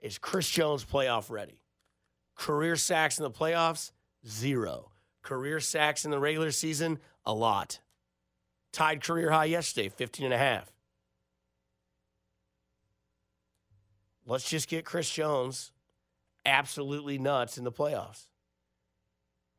is 0.00 0.18
Chris 0.18 0.48
Jones 0.50 0.84
playoff 0.84 1.30
ready? 1.30 1.60
Career 2.40 2.74
sacks 2.74 3.18
in 3.18 3.22
the 3.22 3.30
playoffs, 3.30 3.92
zero. 4.26 4.90
Career 5.20 5.60
sacks 5.60 6.06
in 6.06 6.10
the 6.10 6.18
regular 6.18 6.50
season, 6.50 6.98
a 7.26 7.34
lot. 7.34 7.80
Tied 8.72 9.04
career 9.04 9.30
high 9.30 9.44
yesterday, 9.44 9.90
15 9.90 10.24
and 10.24 10.32
a 10.32 10.38
half. 10.38 10.72
Let's 14.24 14.48
just 14.48 14.70
get 14.70 14.86
Chris 14.86 15.10
Jones 15.10 15.72
absolutely 16.46 17.18
nuts 17.18 17.58
in 17.58 17.64
the 17.64 17.70
playoffs. 17.70 18.24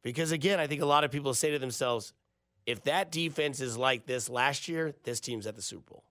Because 0.01 0.31
again, 0.31 0.59
I 0.59 0.65
think 0.65 0.81
a 0.81 0.87
lot 0.87 1.03
of 1.03 1.11
people 1.11 1.35
say 1.35 1.51
to 1.51 1.59
themselves, 1.59 2.13
if 2.65 2.83
that 2.85 3.11
defense 3.11 3.61
is 3.61 3.77
like 3.77 4.07
this 4.07 4.27
last 4.27 4.67
year, 4.67 4.95
this 5.03 5.19
team's 5.19 5.45
at 5.45 5.55
the 5.55 5.61
Super 5.61 5.91
Bowl. 5.91 6.03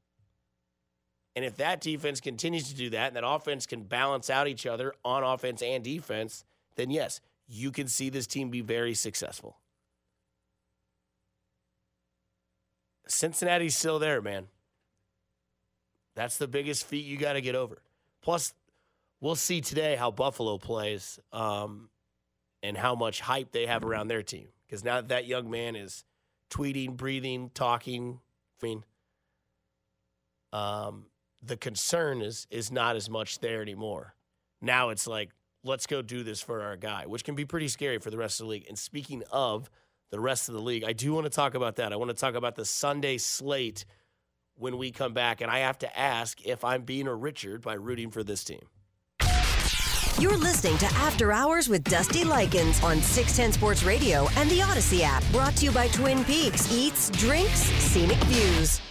And 1.35 1.45
if 1.45 1.57
that 1.57 1.81
defense 1.81 2.21
continues 2.21 2.69
to 2.69 2.77
do 2.77 2.91
that 2.91 3.09
and 3.09 3.17
that 3.17 3.27
offense 3.27 3.67
can 3.67 3.83
balance 3.83 4.31
out 4.31 4.47
each 4.47 4.67
other 4.67 4.95
on 5.05 5.25
offense 5.25 5.63
and 5.63 5.83
defense, 5.83 6.45
then 6.77 6.91
yes, 6.91 7.21
you 7.49 7.71
can 7.71 7.89
see 7.89 8.11
this 8.11 8.27
team 8.27 8.51
be 8.51 8.61
very 8.61 8.95
successful. 8.95 9.59
Cincinnati's 13.07 13.77
still 13.77 13.99
there, 13.99 14.23
man. 14.23 14.47
That's 16.15 16.39
the 16.39 16.49
biggest 16.49 16.87
feat 16.87 17.05
you 17.05 17.17
got 17.17 17.33
to 17.33 17.41
get 17.41 17.55
over. 17.55 17.83
Plus, 18.23 18.55
we'll 19.21 19.35
see 19.35 19.61
today 19.61 19.97
how 19.97 20.11
Buffalo 20.11 20.59
plays 20.59 21.19
um, 21.33 21.89
and 22.63 22.77
how 22.77 22.95
much 22.95 23.21
hype 23.21 23.53
they 23.53 23.67
have 23.67 23.85
around 23.85 24.09
their 24.09 24.23
team. 24.23 24.49
because 24.67 24.85
now 24.85 24.97
that, 24.97 25.09
that 25.09 25.27
young 25.27 25.51
man 25.51 25.75
is 25.75 26.05
tweeting, 26.51 26.97
breathing, 26.97 27.51
talking, 27.55 28.21
I 28.63 28.67
mean, 28.67 28.85
um, 30.53 31.07
the 31.43 31.57
concern 31.57 32.23
is 32.23 32.47
is 32.51 32.71
not 32.71 32.97
as 32.97 33.09
much 33.09 33.39
there 33.39 33.63
anymore. 33.63 34.15
Now 34.61 34.91
it's 34.91 35.07
like, 35.07 35.31
let's 35.65 35.87
go 35.87 36.03
do 36.03 36.23
this 36.23 36.41
for 36.41 36.63
our 36.63 36.77
guy, 36.77 37.07
which 37.07 37.25
can 37.25 37.35
be 37.35 37.45
pretty 37.45 37.69
scary 37.69 37.99
for 37.99 38.11
the 38.11 38.17
rest 38.17 38.41
of 38.41 38.47
the 38.47 38.51
league. 38.51 38.67
And 38.69 38.79
speaking 38.79 39.23
of 39.31 39.71
the 40.11 40.21
rest 40.21 40.49
of 40.49 40.55
the 40.55 40.61
league, 40.61 40.85
I 40.85 40.93
do 40.93 41.13
want 41.13 41.25
to 41.25 41.31
talk 41.31 41.55
about 41.55 41.77
that. 41.77 41.93
I 41.93 41.97
want 41.97 42.11
to 42.11 42.17
talk 42.17 42.35
about 42.35 42.57
the 42.57 42.65
Sunday 42.65 43.19
slate 43.19 43.85
when 44.57 44.77
we 44.77 44.91
come 44.91 45.15
back, 45.15 45.41
and 45.41 45.51
I 45.51 45.61
have 45.61 45.79
to 45.79 45.99
ask 45.99 46.45
if 46.47 46.65
I'm 46.65 46.83
being 46.83 47.07
a 47.07 47.15
Richard 47.15 47.63
by 47.63 47.75
rooting 47.75 48.11
for 48.11 48.23
this 48.23 48.45
team. 48.45 48.61
You're 50.19 50.37
listening 50.37 50.77
to 50.79 50.87
After 50.97 51.33
Hours 51.33 51.69
with 51.69 51.83
Dusty 51.85 52.25
Likens 52.25 52.83
on 52.83 53.01
610 53.01 53.53
Sports 53.53 53.85
Radio 53.85 54.29
and 54.37 54.51
the 54.51 54.59
Audacy 54.59 55.01
app. 55.01 55.25
Brought 55.33 55.57
to 55.57 55.65
you 55.65 55.71
by 55.71 55.89
Twin 55.89 56.25
Peaks 56.25 56.71
Eats, 56.71 57.09
Drinks, 57.11 57.61
Scenic 57.61 58.19
Views. 58.25 58.83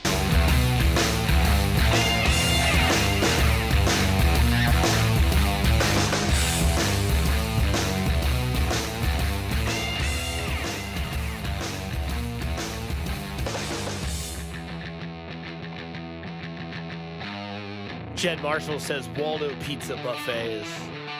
Jed 18.20 18.42
Marshall 18.44 18.82
says 18.82 19.08
Waldo 19.18 19.56
Pizza 19.62 19.96
Buffet 20.04 20.52
is 20.52 20.68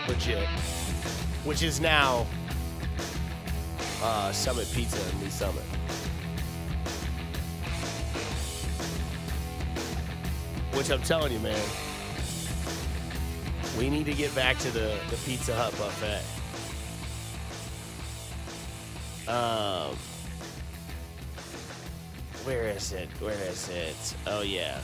legit, 0.10 0.46
which 1.46 1.64
is 1.64 1.80
now 1.80 2.28
uh, 4.04 4.34
Summit 4.34 4.70
Pizza 4.74 5.00
in 5.12 5.22
Lee 5.22 5.30
Summit. 5.30 5.64
Which 10.74 10.92
I'm 10.92 11.02
telling 11.04 11.32
you, 11.32 11.40
man, 11.40 11.58
we 13.78 13.90
need 13.90 14.06
to 14.06 14.14
get 14.14 14.36
back 14.36 14.58
to 14.58 14.70
the, 14.70 14.98
the 15.10 15.16
Pizza 15.26 15.56
Hut 15.56 15.72
buffet. 15.78 16.22
Um, 19.32 19.96
where 22.44 22.66
is 22.66 22.92
it? 22.92 23.08
Where 23.22 23.42
is 23.50 23.70
it? 23.70 24.16
Oh 24.28 24.42
yeah. 24.42 24.82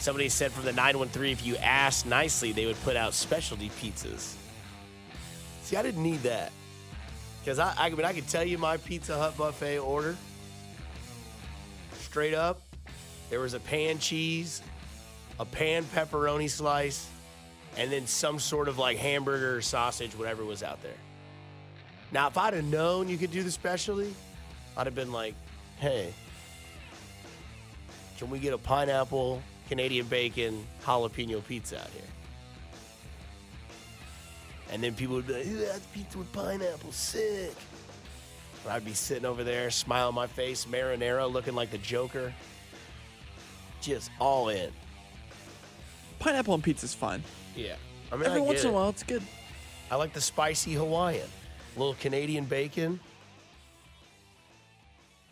Somebody 0.00 0.30
said 0.30 0.50
from 0.50 0.64
the 0.64 0.72
913 0.72 1.30
if 1.30 1.44
you 1.44 1.56
asked 1.58 2.06
nicely, 2.06 2.52
they 2.52 2.64
would 2.64 2.80
put 2.84 2.96
out 2.96 3.12
specialty 3.12 3.68
pizzas. 3.68 4.34
See, 5.62 5.76
I 5.76 5.82
didn't 5.82 6.02
need 6.02 6.22
that. 6.22 6.52
Because 7.40 7.58
I, 7.58 7.74
I 7.76 7.90
mean, 7.90 8.06
I 8.06 8.14
could 8.14 8.26
tell 8.26 8.42
you 8.42 8.56
my 8.56 8.78
Pizza 8.78 9.18
Hut 9.18 9.36
buffet 9.36 9.78
order. 9.78 10.16
Straight 11.98 12.32
up, 12.32 12.62
there 13.28 13.40
was 13.40 13.52
a 13.52 13.60
pan 13.60 13.98
cheese, 13.98 14.62
a 15.38 15.44
pan 15.44 15.84
pepperoni 15.84 16.48
slice, 16.48 17.06
and 17.76 17.92
then 17.92 18.06
some 18.06 18.38
sort 18.38 18.68
of 18.68 18.78
like 18.78 18.96
hamburger 18.96 19.58
or 19.58 19.60
sausage, 19.60 20.12
whatever 20.12 20.46
was 20.46 20.62
out 20.62 20.82
there. 20.82 20.96
Now, 22.10 22.26
if 22.26 22.38
I'd 22.38 22.54
have 22.54 22.64
known 22.64 23.10
you 23.10 23.18
could 23.18 23.30
do 23.32 23.42
the 23.42 23.50
specialty, 23.50 24.14
I'd 24.78 24.86
have 24.86 24.94
been 24.94 25.12
like, 25.12 25.34
hey, 25.78 26.14
can 28.16 28.30
we 28.30 28.38
get 28.38 28.54
a 28.54 28.58
pineapple 28.58 29.42
Canadian 29.70 30.06
bacon 30.06 30.66
jalapeno 30.84 31.46
pizza 31.46 31.78
out 31.78 31.86
here. 31.90 32.02
And 34.72 34.82
then 34.82 34.94
people 34.96 35.14
would 35.14 35.28
be 35.28 35.34
like, 35.34 35.46
Ooh, 35.46 35.58
that's 35.58 35.86
pizza 35.94 36.18
with 36.18 36.32
pineapple, 36.32 36.90
sick. 36.90 37.54
But 38.64 38.72
I'd 38.72 38.84
be 38.84 38.94
sitting 38.94 39.24
over 39.24 39.44
there, 39.44 39.70
smile 39.70 40.08
on 40.08 40.14
my 40.14 40.26
face, 40.26 40.64
marinara, 40.64 41.32
looking 41.32 41.54
like 41.54 41.70
the 41.70 41.78
Joker. 41.78 42.34
Just 43.80 44.10
all 44.18 44.48
in. 44.48 44.72
Pineapple 46.18 46.54
on 46.54 46.62
pizza's 46.62 46.92
fine. 46.92 47.22
Yeah. 47.54 47.76
I 48.10 48.16
mean, 48.16 48.26
Every 48.26 48.40
I 48.40 48.44
once 48.44 48.64
in 48.64 48.70
a 48.70 48.72
while, 48.72 48.88
it's 48.88 49.04
good. 49.04 49.22
I 49.88 49.94
like 49.94 50.12
the 50.12 50.20
spicy 50.20 50.72
Hawaiian, 50.72 51.28
a 51.76 51.78
little 51.78 51.94
Canadian 51.94 52.44
bacon. 52.44 52.98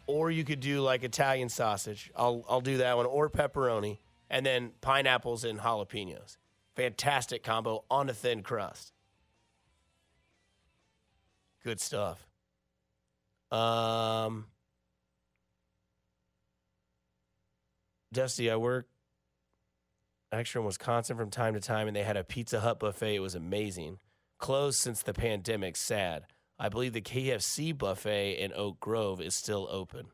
Or 0.07 0.31
you 0.31 0.45
could 0.45 0.61
do 0.61 0.81
like 0.81 1.03
Italian 1.03 1.49
sausage. 1.49 2.13
I'll 2.17 2.45
I'll 2.49 2.61
do 2.61 2.79
that 2.79 2.97
one 2.97 3.05
or 3.05 3.29
pepperoni 3.29 3.99
and 4.31 4.45
then 4.45 4.73
pineapples 4.81 5.45
and 5.45 5.61
jalapenos. 5.61 6.37
Fantastic 6.77 7.43
combo 7.43 7.85
on 7.91 8.09
a 8.09 8.15
thin 8.15 8.43
crust. 8.43 8.93
Good 11.65 11.81
stuff. 11.81 12.27
Um 13.51 14.47
Dusty, 18.13 18.51
I 18.51 18.57
work 18.57 18.89
extra 20.33 20.61
in 20.61 20.67
Wisconsin 20.67 21.17
from 21.17 21.31
time 21.31 21.55
to 21.55 21.61
time, 21.61 21.89
and 21.89 21.97
they 21.97 22.03
had 22.03 22.17
a 22.17 22.25
Pizza 22.25 22.61
Hut 22.61 22.81
buffet. 22.81 23.17
It 23.17 23.21
was 23.21 23.35
amazing. 23.35 23.99
Closed 24.39 24.79
since 24.79 25.03
the 25.03 25.13
pandemic. 25.13 25.77
Sad. 25.77 26.25
I 26.59 26.69
believe 26.69 26.93
the 26.93 27.01
KFC 27.01 27.77
buffet 27.77 28.33
in 28.33 28.53
Oak 28.55 28.81
Grove 28.81 29.21
is 29.21 29.35
still 29.35 29.69
open. 29.71 30.07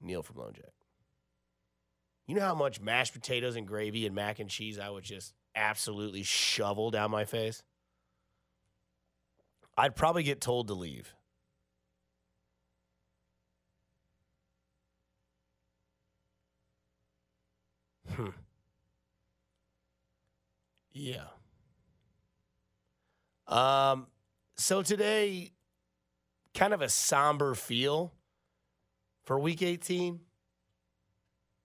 Neil 0.00 0.22
from 0.22 0.36
Lone 0.36 0.52
Jack. 0.54 0.75
You 2.26 2.34
know 2.34 2.42
how 2.42 2.54
much 2.54 2.80
mashed 2.80 3.12
potatoes 3.12 3.56
and 3.56 3.66
gravy 3.66 4.04
and 4.06 4.14
mac 4.14 4.38
and 4.40 4.50
cheese 4.50 4.78
I 4.78 4.90
would 4.90 5.04
just 5.04 5.32
absolutely 5.54 6.22
shovel 6.24 6.90
down 6.90 7.10
my 7.10 7.24
face? 7.24 7.62
I'd 9.76 9.94
probably 9.96 10.22
get 10.22 10.40
told 10.40 10.68
to 10.68 10.74
leave. 10.74 11.14
Hmm. 18.14 18.30
Yeah. 20.92 21.26
Um, 23.46 24.08
so 24.56 24.82
today, 24.82 25.52
kind 26.54 26.72
of 26.74 26.82
a 26.82 26.88
somber 26.88 27.54
feel 27.54 28.12
for 29.24 29.38
week 29.38 29.62
18. 29.62 30.20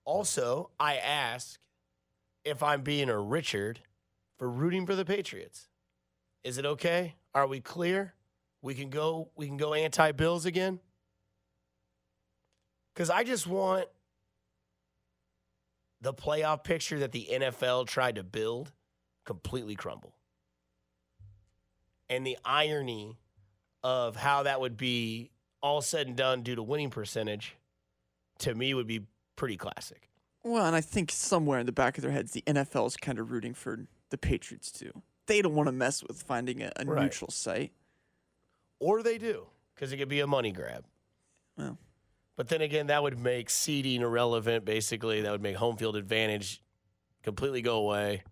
Also, 0.04 0.70
I 0.78 0.96
ask 0.96 1.60
if 2.44 2.62
I'm 2.62 2.82
being 2.82 3.08
a 3.08 3.18
Richard 3.18 3.80
for 4.38 4.48
rooting 4.50 4.86
for 4.86 4.96
the 4.96 5.04
Patriots. 5.04 5.68
Is 6.44 6.58
it 6.58 6.66
okay? 6.66 7.14
Are 7.34 7.46
we 7.46 7.60
clear? 7.60 8.14
We 8.62 8.74
can 8.74 8.90
go 8.90 9.30
we 9.36 9.46
can 9.46 9.56
go 9.56 9.74
anti-Bills 9.74 10.44
again? 10.44 10.80
Cuz 12.94 13.10
I 13.10 13.24
just 13.24 13.46
want 13.46 13.86
the 16.00 16.12
playoff 16.12 16.64
picture 16.64 16.98
that 16.98 17.12
the 17.12 17.28
NFL 17.30 17.86
tried 17.86 18.16
to 18.16 18.24
build 18.24 18.72
completely 19.24 19.76
crumble. 19.76 20.16
And 22.08 22.26
the 22.26 22.36
irony 22.44 23.18
of 23.84 24.16
how 24.16 24.42
that 24.42 24.60
would 24.60 24.76
be 24.76 25.30
all 25.62 25.80
said 25.80 26.08
and 26.08 26.16
done 26.16 26.42
due 26.42 26.56
to 26.56 26.62
winning 26.62 26.90
percentage 26.90 27.56
to 28.38 28.54
me 28.54 28.74
would 28.74 28.88
be 28.88 29.06
pretty 29.36 29.56
classic. 29.56 30.08
Well, 30.44 30.66
and 30.66 30.74
I 30.74 30.80
think 30.80 31.10
somewhere 31.12 31.58
in 31.60 31.66
the 31.66 31.72
back 31.72 31.96
of 31.98 32.02
their 32.02 32.10
heads, 32.10 32.32
the 32.32 32.42
NFL 32.42 32.86
is 32.88 32.96
kind 32.96 33.18
of 33.18 33.30
rooting 33.30 33.54
for 33.54 33.86
the 34.10 34.18
Patriots 34.18 34.70
too. 34.72 34.90
They 35.26 35.40
don't 35.40 35.54
want 35.54 35.68
to 35.68 35.72
mess 35.72 36.02
with 36.02 36.22
finding 36.22 36.62
a, 36.62 36.72
a 36.76 36.84
Right. 36.84 37.02
neutral 37.04 37.30
site. 37.30 37.72
Or 38.80 39.02
they 39.02 39.18
do, 39.18 39.46
because 39.74 39.92
it 39.92 39.98
could 39.98 40.08
be 40.08 40.18
a 40.20 40.26
money 40.26 40.50
grab. 40.50 40.84
Well, 41.56 41.78
But 42.36 42.48
then 42.48 42.60
again, 42.60 42.88
that 42.88 43.02
would 43.02 43.18
make 43.18 43.48
seeding 43.50 44.00
irrelevant, 44.02 44.64
basically. 44.64 45.20
That 45.20 45.30
would 45.30 45.42
make 45.42 45.54
home 45.56 45.76
field 45.76 45.94
advantage 45.96 46.60
completely 47.22 47.62
go 47.62 47.76
away. 47.76 48.24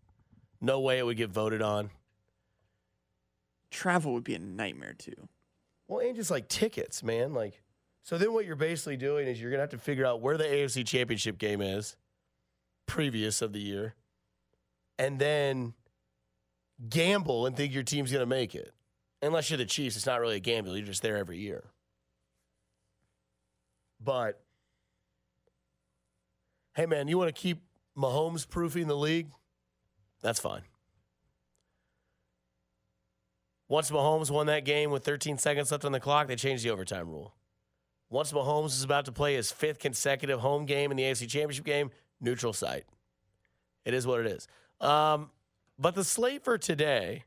No 0.61 0.80
way 0.80 0.99
it 0.99 1.07
would 1.07 1.16
get 1.16 1.30
voted 1.30 1.62
on. 1.62 1.90
travel 3.71 4.12
would 4.14 4.25
be 4.25 4.35
a 4.35 4.38
nightmare 4.38 4.95
too. 4.95 5.28
Well, 5.87 6.00
and 6.07 6.16
just 6.16 6.30
like 6.30 6.49
tickets, 6.49 7.02
man. 7.02 7.33
Like, 7.33 7.62
so 8.02 8.19
then 8.19 8.33
what 8.33 8.47
you're 8.47 8.57
basically 8.57 8.97
doing 8.97 9.28
is 9.28 9.40
you're 9.40 9.50
gonna 9.50 9.62
have 9.62 9.71
to 9.71 9.78
figure 9.78 10.07
out 10.07 10.21
where 10.21 10.37
the 10.37 10.45
AFC 10.45 10.87
Championship 10.87 11.38
game 11.38 11.61
is, 11.61 11.97
previous 12.87 13.42
of 13.42 13.52
the 13.52 13.61
year, 13.61 13.95
and 14.99 15.19
then 15.19 15.75
gamble 16.88 17.47
and 17.47 17.57
think 17.57 17.73
your 17.73 17.83
team's 17.83 18.12
gonna 18.12 18.26
make 18.26 18.54
it. 18.54 18.73
Unless 19.23 19.50
you're 19.50 19.59
the 19.59 19.66
Chiefs, 19.66 19.97
it's 19.97 20.07
not 20.07 20.21
really 20.21 20.37
a 20.37 20.40
gamble. 20.40 20.76
You're 20.76 20.87
just 20.87 21.02
there 21.02 21.19
every 21.19 21.38
year. 21.38 21.64
But 24.02 24.40
hey, 26.75 26.87
man, 26.87 27.09
you 27.09 27.19
want 27.19 27.35
to 27.35 27.38
keep 27.38 27.62
Mahomes 27.97 28.49
proofing 28.49 28.87
the 28.87 28.97
league? 28.97 29.28
That's 30.23 30.40
fine. 30.40 30.62
Once 33.69 33.90
Mahomes 33.90 34.30
won 34.30 34.47
that 34.47 34.64
game 34.64 34.90
with 34.90 35.04
13 35.04 35.38
seconds 35.38 35.71
left 35.71 35.85
on 35.85 35.92
the 35.92 36.00
clock, 36.00 36.26
they 36.26 36.37
changed 36.37 36.64
the 36.64 36.71
overtime 36.71 37.09
rule. 37.09 37.35
Once 38.11 38.33
Mahomes 38.33 38.71
is 38.71 38.83
about 38.83 39.05
to 39.05 39.12
play 39.12 39.35
his 39.35 39.52
fifth 39.52 39.79
consecutive 39.79 40.40
home 40.40 40.67
game 40.67 40.90
in 40.90 40.97
the 40.97 41.05
AFC 41.05 41.29
Championship 41.29 41.64
game, 41.64 41.90
neutral 42.21 42.52
site. 42.52 42.85
It 43.85 43.95
is 43.95 44.07
what 44.07 44.21
it 44.21 44.26
is. 44.26 44.49
Um, 44.81 45.31
but 45.79 45.95
the 45.95 46.05
slate 46.05 46.45
for 46.45 46.59
today, 46.59 47.25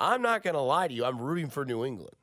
I'm 0.00 0.22
not 0.22 0.42
going 0.42 0.54
to 0.54 0.60
lie 0.60 0.88
to 0.88 0.94
you. 0.94 1.04
I'm 1.04 1.20
rooting 1.20 1.50
for 1.50 1.64
New 1.64 1.84
England. 1.84 2.16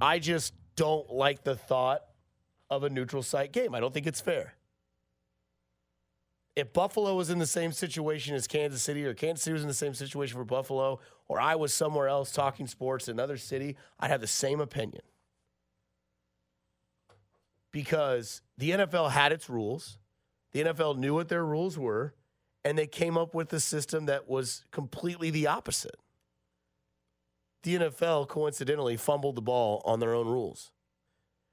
I 0.00 0.18
just 0.18 0.52
don't 0.74 1.10
like 1.10 1.44
the 1.44 1.54
thought 1.54 2.02
of 2.68 2.82
a 2.82 2.90
neutral 2.90 3.22
site 3.22 3.52
game. 3.52 3.74
I 3.74 3.80
don't 3.80 3.94
think 3.94 4.06
it's 4.06 4.20
fair. 4.20 4.54
If 6.56 6.72
Buffalo 6.72 7.14
was 7.14 7.30
in 7.30 7.38
the 7.38 7.46
same 7.46 7.72
situation 7.72 8.34
as 8.34 8.46
Kansas 8.46 8.82
City, 8.82 9.06
or 9.06 9.14
Kansas 9.14 9.44
City 9.44 9.54
was 9.54 9.62
in 9.62 9.68
the 9.68 9.74
same 9.74 9.94
situation 9.94 10.36
for 10.36 10.44
Buffalo, 10.44 11.00
or 11.32 11.40
I 11.40 11.54
was 11.54 11.72
somewhere 11.72 12.08
else 12.08 12.30
talking 12.30 12.66
sports 12.66 13.08
in 13.08 13.16
another 13.16 13.38
city, 13.38 13.74
I'd 13.98 14.10
have 14.10 14.20
the 14.20 14.26
same 14.26 14.60
opinion. 14.60 15.00
Because 17.70 18.42
the 18.58 18.72
NFL 18.72 19.12
had 19.12 19.32
its 19.32 19.48
rules, 19.48 19.96
the 20.52 20.60
NFL 20.60 20.98
knew 20.98 21.14
what 21.14 21.30
their 21.30 21.42
rules 21.42 21.78
were, 21.78 22.12
and 22.66 22.76
they 22.76 22.86
came 22.86 23.16
up 23.16 23.34
with 23.34 23.50
a 23.54 23.60
system 23.60 24.04
that 24.04 24.28
was 24.28 24.66
completely 24.72 25.30
the 25.30 25.46
opposite. 25.46 25.96
The 27.62 27.76
NFL 27.76 28.28
coincidentally 28.28 28.98
fumbled 28.98 29.36
the 29.36 29.40
ball 29.40 29.80
on 29.86 30.00
their 30.00 30.12
own 30.12 30.26
rules. 30.26 30.70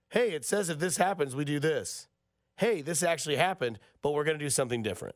Hey, 0.09 0.31
it 0.31 0.43
says 0.43 0.67
if 0.67 0.79
this 0.79 0.97
happens, 0.97 1.37
we 1.37 1.45
do 1.45 1.57
this. 1.57 2.09
Hey, 2.57 2.81
this 2.81 3.01
actually 3.01 3.37
happened, 3.37 3.79
but 4.01 4.11
we're 4.11 4.25
going 4.25 4.37
to 4.37 4.43
do 4.43 4.49
something 4.49 4.83
different. 4.83 5.15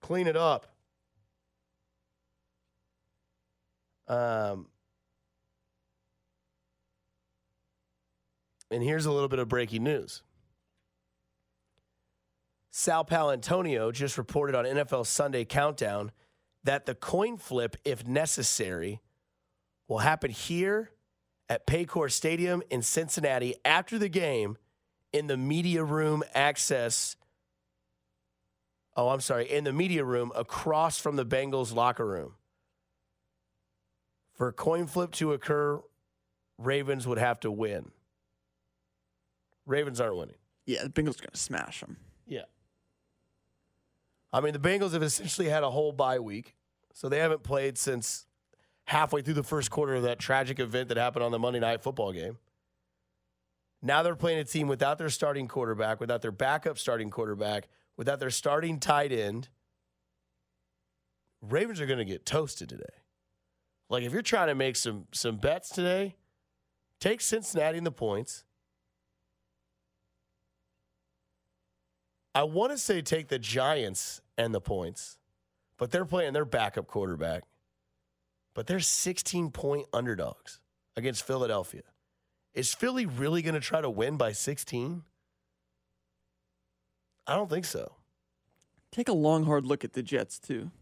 Clean 0.00 0.26
it 0.26 0.38
up. 0.38 0.68
Um, 4.10 4.66
and 8.72 8.82
here's 8.82 9.06
a 9.06 9.12
little 9.12 9.28
bit 9.28 9.38
of 9.38 9.48
breaking 9.48 9.84
news. 9.84 10.22
Sal 12.72 13.04
Paolantonio 13.04 13.92
just 13.92 14.18
reported 14.18 14.56
on 14.56 14.64
NFL 14.64 15.06
Sunday 15.06 15.44
Countdown 15.44 16.10
that 16.64 16.86
the 16.86 16.94
coin 16.96 17.36
flip, 17.36 17.76
if 17.84 18.04
necessary, 18.04 19.00
will 19.86 19.98
happen 19.98 20.32
here 20.32 20.90
at 21.48 21.66
Paycor 21.66 22.10
Stadium 22.10 22.64
in 22.68 22.82
Cincinnati 22.82 23.54
after 23.64 23.96
the 23.96 24.08
game 24.08 24.56
in 25.12 25.28
the 25.28 25.36
media 25.36 25.84
room 25.84 26.24
access. 26.34 27.14
Oh, 28.96 29.10
I'm 29.10 29.20
sorry, 29.20 29.48
in 29.48 29.62
the 29.62 29.72
media 29.72 30.04
room 30.04 30.32
across 30.34 30.98
from 30.98 31.14
the 31.14 31.24
Bengals 31.24 31.72
locker 31.72 32.06
room. 32.06 32.34
For 34.40 34.48
a 34.48 34.54
coin 34.54 34.86
flip 34.86 35.12
to 35.12 35.34
occur, 35.34 35.82
Ravens 36.56 37.06
would 37.06 37.18
have 37.18 37.40
to 37.40 37.50
win. 37.50 37.90
Ravens 39.66 40.00
aren't 40.00 40.16
winning. 40.16 40.36
Yeah, 40.64 40.82
the 40.82 40.88
Bengals 40.88 41.18
are 41.18 41.24
going 41.24 41.34
to 41.34 41.38
smash 41.38 41.80
them. 41.80 41.98
Yeah. 42.26 42.44
I 44.32 44.40
mean, 44.40 44.54
the 44.54 44.58
Bengals 44.58 44.94
have 44.94 45.02
essentially 45.02 45.50
had 45.50 45.62
a 45.62 45.68
whole 45.68 45.92
bye 45.92 46.20
week, 46.20 46.56
so 46.94 47.10
they 47.10 47.18
haven't 47.18 47.42
played 47.42 47.76
since 47.76 48.24
halfway 48.84 49.20
through 49.20 49.34
the 49.34 49.42
first 49.42 49.70
quarter 49.70 49.94
of 49.94 50.04
that 50.04 50.18
tragic 50.18 50.58
event 50.58 50.88
that 50.88 50.96
happened 50.96 51.22
on 51.22 51.32
the 51.32 51.38
Monday 51.38 51.60
night 51.60 51.82
football 51.82 52.10
game. 52.10 52.38
Now 53.82 54.02
they're 54.02 54.16
playing 54.16 54.38
a 54.38 54.44
team 54.44 54.68
without 54.68 54.96
their 54.96 55.10
starting 55.10 55.48
quarterback, 55.48 56.00
without 56.00 56.22
their 56.22 56.32
backup 56.32 56.78
starting 56.78 57.10
quarterback, 57.10 57.68
without 57.98 58.20
their 58.20 58.30
starting 58.30 58.80
tight 58.80 59.12
end. 59.12 59.50
Ravens 61.42 61.78
are 61.78 61.86
going 61.86 61.98
to 61.98 62.06
get 62.06 62.24
toasted 62.24 62.70
today. 62.70 62.99
Like 63.90 64.04
if 64.04 64.12
you're 64.12 64.22
trying 64.22 64.46
to 64.46 64.54
make 64.54 64.76
some 64.76 65.06
some 65.12 65.36
bets 65.36 65.68
today, 65.68 66.16
take 67.00 67.20
Cincinnati 67.20 67.76
in 67.76 67.84
the 67.84 67.92
points. 67.92 68.44
I 72.34 72.44
want 72.44 72.70
to 72.70 72.78
say 72.78 73.02
take 73.02 73.28
the 73.28 73.40
Giants 73.40 74.22
and 74.38 74.54
the 74.54 74.60
points, 74.60 75.18
but 75.76 75.90
they're 75.90 76.04
playing 76.04 76.32
their 76.32 76.44
backup 76.44 76.86
quarterback. 76.86 77.42
But 78.54 78.68
they're 78.68 78.80
16 78.80 79.50
point 79.50 79.86
underdogs 79.92 80.60
against 80.96 81.26
Philadelphia. 81.26 81.82
Is 82.54 82.72
Philly 82.74 83.06
really 83.06 83.42
going 83.42 83.54
to 83.54 83.60
try 83.60 83.80
to 83.80 83.90
win 83.90 84.16
by 84.16 84.32
16? 84.32 85.02
I 87.26 87.36
don't 87.36 87.50
think 87.50 87.64
so. 87.64 87.92
Take 88.90 89.08
a 89.08 89.12
long, 89.12 89.44
hard 89.44 89.64
look 89.64 89.84
at 89.84 89.92
the 89.92 90.02
Jets, 90.02 90.40
too. 90.40 90.72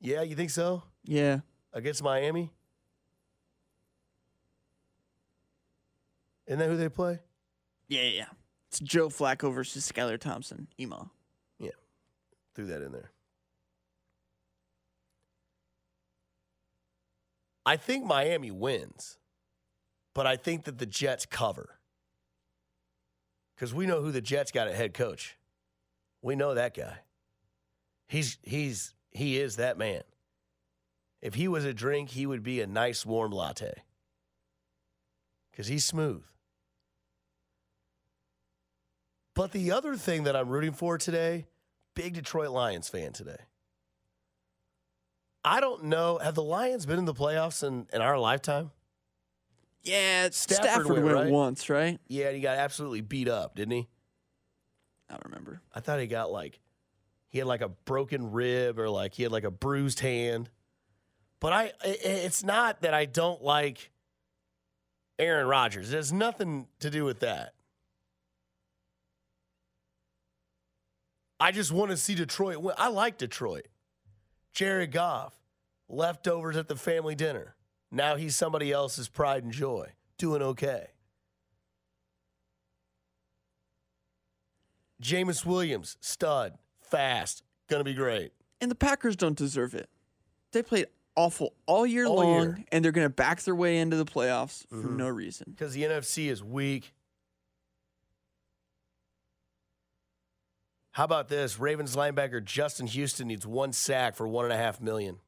Yeah, 0.00 0.22
you 0.22 0.34
think 0.34 0.48
so? 0.48 0.82
Yeah. 1.04 1.40
Against 1.72 2.02
Miami? 2.02 2.50
Isn't 6.46 6.58
that 6.58 6.68
who 6.68 6.76
they 6.76 6.88
play? 6.88 7.20
Yeah, 7.88 8.02
yeah. 8.02 8.26
It's 8.68 8.80
Joe 8.80 9.08
Flacco 9.08 9.52
versus 9.54 9.90
Skylar 9.90 10.18
Thompson. 10.18 10.66
Ema. 10.80 11.10
Yeah. 11.58 11.70
Threw 12.54 12.66
that 12.66 12.82
in 12.82 12.92
there. 12.92 13.10
I 17.64 17.76
think 17.76 18.04
Miami 18.04 18.50
wins, 18.50 19.18
but 20.14 20.26
I 20.26 20.36
think 20.36 20.64
that 20.64 20.78
the 20.78 20.86
Jets 20.86 21.26
cover. 21.26 21.78
Because 23.54 23.74
we 23.74 23.86
know 23.86 24.00
who 24.00 24.10
the 24.10 24.22
Jets 24.22 24.50
got 24.50 24.66
at 24.66 24.74
head 24.74 24.94
coach. 24.94 25.36
We 26.22 26.34
know 26.34 26.54
that 26.54 26.74
guy. 26.74 26.98
He's 28.08 28.38
he's 28.42 28.94
he 29.12 29.38
is 29.38 29.56
that 29.56 29.78
man. 29.78 30.02
If 31.22 31.34
he 31.34 31.48
was 31.48 31.64
a 31.64 31.74
drink, 31.74 32.10
he 32.10 32.26
would 32.26 32.42
be 32.42 32.60
a 32.60 32.66
nice 32.66 33.04
warm 33.04 33.32
latte. 33.32 33.82
Because 35.50 35.66
he's 35.66 35.84
smooth. 35.84 36.24
But 39.34 39.52
the 39.52 39.72
other 39.72 39.96
thing 39.96 40.24
that 40.24 40.36
I'm 40.36 40.48
rooting 40.48 40.72
for 40.72 40.98
today, 40.98 41.46
big 41.94 42.14
Detroit 42.14 42.50
Lions 42.50 42.88
fan 42.88 43.12
today. 43.12 43.38
I 45.44 45.60
don't 45.60 45.84
know. 45.84 46.18
Have 46.18 46.34
the 46.34 46.42
Lions 46.42 46.84
been 46.84 46.98
in 46.98 47.04
the 47.04 47.14
playoffs 47.14 47.66
in, 47.66 47.86
in 47.92 48.02
our 48.02 48.18
lifetime? 48.18 48.70
Yeah, 49.82 50.28
Stafford 50.30 50.64
Stafford, 50.64 50.88
went, 50.88 51.04
went 51.04 51.16
right? 51.16 51.30
once, 51.30 51.70
right? 51.70 51.98
Yeah, 52.06 52.26
and 52.26 52.36
he 52.36 52.42
got 52.42 52.58
absolutely 52.58 53.00
beat 53.00 53.28
up, 53.28 53.56
didn't 53.56 53.72
he? 53.72 53.88
I 55.08 55.14
don't 55.14 55.24
remember. 55.24 55.62
I 55.74 55.80
thought 55.80 56.00
he 56.00 56.06
got 56.06 56.30
like 56.30 56.60
he 57.28 57.38
had 57.38 57.46
like 57.46 57.62
a 57.62 57.68
broken 57.68 58.30
rib 58.30 58.78
or 58.78 58.90
like 58.90 59.14
he 59.14 59.22
had 59.22 59.32
like 59.32 59.44
a 59.44 59.50
bruised 59.50 60.00
hand. 60.00 60.50
But 61.40 61.52
I 61.52 61.72
it's 61.82 62.44
not 62.44 62.82
that 62.82 62.92
I 62.92 63.06
don't 63.06 63.42
like 63.42 63.90
Aaron 65.18 65.46
Rodgers. 65.46 65.92
It 65.92 65.96
has 65.96 66.12
nothing 66.12 66.66
to 66.80 66.90
do 66.90 67.04
with 67.04 67.20
that. 67.20 67.54
I 71.40 71.52
just 71.52 71.72
want 71.72 71.90
to 71.90 71.96
see 71.96 72.14
Detroit 72.14 72.58
win. 72.58 72.74
I 72.76 72.88
like 72.88 73.16
Detroit. 73.16 73.66
Jared 74.52 74.92
Goff, 74.92 75.40
leftovers 75.88 76.56
at 76.56 76.68
the 76.68 76.76
family 76.76 77.14
dinner. 77.14 77.54
Now 77.90 78.16
he's 78.16 78.36
somebody 78.36 78.70
else's 78.70 79.08
pride 79.08 79.42
and 79.42 79.52
joy, 79.52 79.88
doing 80.18 80.42
okay. 80.42 80.88
Jameis 85.02 85.46
Williams, 85.46 85.96
stud, 86.00 86.58
fast, 86.82 87.42
gonna 87.68 87.84
be 87.84 87.94
great. 87.94 88.32
And 88.60 88.70
the 88.70 88.74
Packers 88.74 89.16
don't 89.16 89.36
deserve 89.36 89.74
it. 89.74 89.88
They 90.52 90.62
played 90.62 90.88
awful 91.16 91.54
all 91.66 91.86
year 91.86 92.06
All 92.06 92.16
long, 92.16 92.42
year. 92.42 92.64
and 92.72 92.84
they're 92.84 92.92
going 92.92 93.04
to 93.06 93.12
back 93.14 93.42
their 93.42 93.54
way 93.54 93.78
into 93.78 93.96
the 93.96 94.04
playoffs 94.04 94.66
for 94.68 94.76
Mhm. 94.76 94.96
no 94.96 95.08
reason. 95.08 95.46
Because 95.50 95.72
the 95.74 95.84
NFC 95.84 96.28
is 96.28 96.42
weak. 96.42 96.94
How 100.92 101.04
about 101.04 101.28
this? 101.28 101.58
Ravens 101.58 101.94
linebacker 101.94 102.44
Justin 102.44 102.86
Houston 102.88 103.28
needs 103.28 103.46
one 103.46 103.72
sack 103.72 104.16
for 104.16 104.26
one 104.26 104.44
and 104.44 104.52
a 104.52 104.56
half 104.56 104.80
million. 104.80 105.20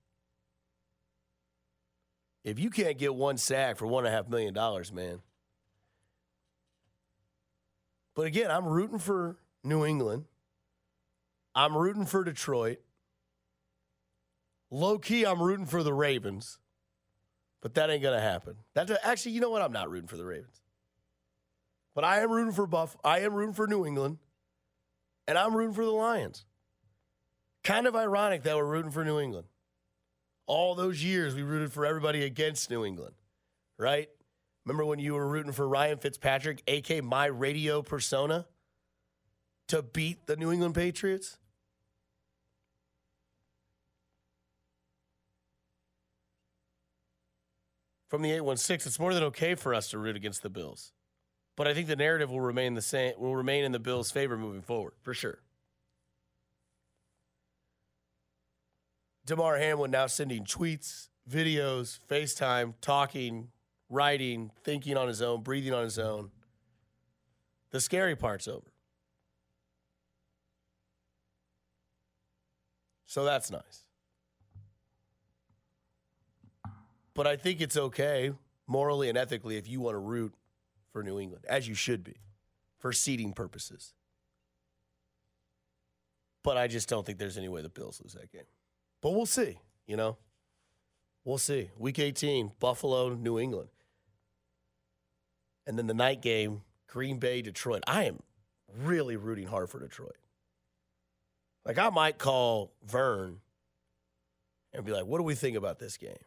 If 2.44 2.58
you 2.58 2.70
can't 2.70 2.98
get 2.98 3.14
one 3.14 3.36
sack 3.36 3.76
for 3.76 3.86
one 3.86 4.04
and 4.04 4.12
a 4.12 4.16
half 4.16 4.28
million 4.28 4.52
dollars, 4.52 4.92
man. 4.92 5.22
But 8.14 8.26
again, 8.26 8.50
I'm 8.50 8.66
rooting 8.66 8.98
for 8.98 9.36
New 9.62 9.84
England. 9.84 10.24
I'm 11.54 11.76
rooting 11.76 12.04
for 12.06 12.24
Detroit. 12.24 12.80
Low 14.74 14.98
key, 14.98 15.24
I'm 15.24 15.42
rooting 15.42 15.66
for 15.66 15.82
the 15.82 15.92
Ravens. 15.92 16.58
But 17.60 17.74
that 17.74 17.90
ain't 17.90 18.02
gonna 18.02 18.22
happen. 18.22 18.56
That 18.74 18.90
actually, 19.04 19.32
you 19.32 19.40
know 19.40 19.50
what? 19.50 19.60
I'm 19.60 19.70
not 19.70 19.90
rooting 19.90 20.08
for 20.08 20.16
the 20.16 20.24
Ravens. 20.24 20.62
But 21.94 22.04
I 22.04 22.20
am 22.20 22.32
rooting 22.32 22.54
for 22.54 22.66
Buff. 22.66 22.96
I 23.04 23.20
am 23.20 23.34
rooting 23.34 23.52
for 23.52 23.66
New 23.66 23.84
England, 23.84 24.16
and 25.28 25.36
I'm 25.36 25.54
rooting 25.54 25.74
for 25.74 25.84
the 25.84 25.90
Lions. 25.90 26.46
Kind 27.62 27.86
of 27.86 27.94
ironic 27.94 28.44
that 28.44 28.56
we're 28.56 28.64
rooting 28.64 28.90
for 28.90 29.04
New 29.04 29.20
England. 29.20 29.46
All 30.46 30.74
those 30.74 31.04
years 31.04 31.34
we 31.34 31.42
rooted 31.42 31.70
for 31.70 31.84
everybody 31.84 32.24
against 32.24 32.70
New 32.70 32.82
England, 32.82 33.14
right? 33.78 34.08
Remember 34.64 34.86
when 34.86 34.98
you 34.98 35.12
were 35.12 35.28
rooting 35.28 35.52
for 35.52 35.68
Ryan 35.68 35.98
Fitzpatrick, 35.98 36.62
aka 36.66 37.02
my 37.02 37.26
radio 37.26 37.82
persona, 37.82 38.46
to 39.68 39.82
beat 39.82 40.26
the 40.26 40.36
New 40.36 40.50
England 40.50 40.74
Patriots? 40.74 41.38
From 48.12 48.20
the 48.20 48.30
816, 48.32 48.90
it's 48.90 49.00
more 49.00 49.14
than 49.14 49.22
okay 49.22 49.54
for 49.54 49.72
us 49.72 49.88
to 49.88 49.98
root 49.98 50.16
against 50.16 50.42
the 50.42 50.50
Bills. 50.50 50.92
But 51.56 51.66
I 51.66 51.72
think 51.72 51.88
the 51.88 51.96
narrative 51.96 52.30
will 52.30 52.42
remain 52.42 52.74
the 52.74 52.82
same, 52.82 53.14
will 53.16 53.34
remain 53.34 53.64
in 53.64 53.72
the 53.72 53.78
Bills' 53.78 54.10
favor 54.10 54.36
moving 54.36 54.60
forward, 54.60 54.92
for 55.00 55.14
sure. 55.14 55.38
Damar 59.24 59.56
Hamlin 59.56 59.90
now 59.90 60.08
sending 60.08 60.44
tweets, 60.44 61.08
videos, 61.26 61.98
FaceTime, 62.06 62.74
talking, 62.82 63.48
writing, 63.88 64.50
thinking 64.62 64.98
on 64.98 65.08
his 65.08 65.22
own, 65.22 65.40
breathing 65.42 65.72
on 65.72 65.84
his 65.84 65.98
own. 65.98 66.32
The 67.70 67.80
scary 67.80 68.14
part's 68.14 68.46
over. 68.46 68.74
So 73.06 73.24
that's 73.24 73.50
nice. 73.50 73.81
But 77.14 77.26
I 77.26 77.36
think 77.36 77.60
it's 77.60 77.76
okay, 77.76 78.32
morally 78.66 79.08
and 79.08 79.18
ethically, 79.18 79.56
if 79.56 79.68
you 79.68 79.80
want 79.80 79.94
to 79.94 79.98
root 79.98 80.34
for 80.92 81.02
New 81.02 81.18
England, 81.18 81.44
as 81.48 81.68
you 81.68 81.74
should 81.74 82.02
be, 82.02 82.16
for 82.78 82.92
seeding 82.92 83.32
purposes. 83.32 83.94
But 86.42 86.56
I 86.56 86.66
just 86.66 86.88
don't 86.88 87.06
think 87.06 87.18
there's 87.18 87.38
any 87.38 87.48
way 87.48 87.62
the 87.62 87.68
Bills 87.68 88.00
lose 88.02 88.14
that 88.14 88.32
game. 88.32 88.42
But 89.00 89.10
we'll 89.10 89.26
see, 89.26 89.58
you 89.86 89.96
know? 89.96 90.16
We'll 91.24 91.38
see. 91.38 91.70
Week 91.78 91.98
18, 91.98 92.52
Buffalo, 92.58 93.10
New 93.14 93.38
England. 93.38 93.68
And 95.66 95.78
then 95.78 95.86
the 95.86 95.94
night 95.94 96.20
game, 96.20 96.62
Green 96.88 97.18
Bay, 97.18 97.42
Detroit. 97.42 97.84
I 97.86 98.04
am 98.04 98.20
really 98.82 99.16
rooting 99.16 99.46
hard 99.46 99.70
for 99.70 99.78
Detroit. 99.78 100.16
Like, 101.64 101.78
I 101.78 101.90
might 101.90 102.18
call 102.18 102.72
Vern 102.84 103.38
and 104.72 104.84
be 104.84 104.90
like, 104.90 105.06
what 105.06 105.18
do 105.18 105.24
we 105.24 105.36
think 105.36 105.56
about 105.56 105.78
this 105.78 105.96
game? 105.96 106.18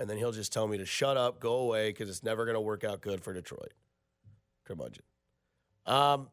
And 0.00 0.08
then 0.08 0.16
he'll 0.16 0.32
just 0.32 0.50
tell 0.50 0.66
me 0.66 0.78
to 0.78 0.86
shut 0.86 1.18
up, 1.18 1.40
go 1.40 1.56
away, 1.56 1.90
because 1.90 2.08
it's 2.08 2.22
never 2.22 2.46
going 2.46 2.54
to 2.54 2.60
work 2.60 2.84
out 2.84 3.02
good 3.02 3.22
for 3.22 3.34
Detroit. 3.34 3.74
Curmudgeon. 4.64 5.04
Um, 5.84 6.30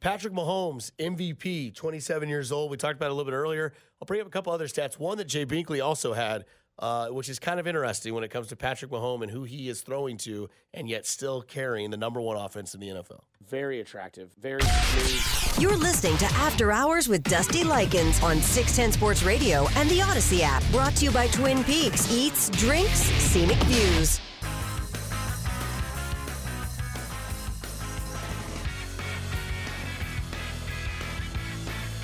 Patrick 0.00 0.32
Mahomes, 0.32 0.90
MVP, 0.98 1.74
27 1.74 2.26
years 2.26 2.50
old. 2.50 2.70
We 2.70 2.78
talked 2.78 2.94
about 2.94 3.08
it 3.08 3.10
a 3.10 3.14
little 3.14 3.30
bit 3.30 3.36
earlier. 3.36 3.74
I'll 4.00 4.06
bring 4.06 4.22
up 4.22 4.26
a 4.26 4.30
couple 4.30 4.50
other 4.50 4.66
stats. 4.66 4.98
One 4.98 5.18
that 5.18 5.26
Jay 5.26 5.44
Binkley 5.44 5.84
also 5.84 6.14
had 6.14 6.46
uh, 6.78 7.08
which 7.08 7.28
is 7.28 7.38
kind 7.38 7.58
of 7.58 7.66
interesting 7.66 8.14
when 8.14 8.24
it 8.24 8.30
comes 8.30 8.48
to 8.48 8.56
Patrick 8.56 8.90
Mahomes 8.90 9.22
and 9.22 9.30
who 9.30 9.44
he 9.44 9.68
is 9.68 9.80
throwing 9.80 10.16
to, 10.18 10.48
and 10.74 10.88
yet 10.88 11.06
still 11.06 11.42
carrying 11.42 11.90
the 11.90 11.96
number 11.96 12.20
one 12.20 12.36
offense 12.36 12.74
in 12.74 12.80
the 12.80 12.88
NFL. 12.88 13.20
Very 13.48 13.80
attractive, 13.80 14.30
very 14.38 14.60
smooth. 14.62 15.60
You're 15.60 15.76
listening 15.76 16.16
to 16.18 16.26
After 16.26 16.70
Hours 16.70 17.08
with 17.08 17.22
Dusty 17.24 17.64
Likens 17.64 18.22
on 18.22 18.40
610 18.40 18.92
Sports 18.92 19.22
Radio 19.22 19.66
and 19.76 19.88
the 19.88 19.98
Audacy 20.00 20.40
app. 20.40 20.62
Brought 20.70 20.94
to 20.96 21.04
you 21.06 21.10
by 21.10 21.26
Twin 21.28 21.64
Peaks 21.64 22.12
Eats, 22.12 22.50
Drinks, 22.50 23.00
Scenic 23.00 23.58
Views. 23.64 24.20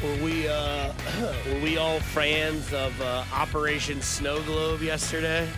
Were 0.03 0.23
we 0.23 0.49
uh, 0.49 0.93
were 1.25 1.61
we 1.61 1.77
all 1.77 2.01
fans 2.01 2.73
of 2.73 2.99
uh, 3.01 3.25
Operation 3.33 4.01
Snow 4.03 4.43
Globe 4.43 4.83
yesterday? 4.83 5.49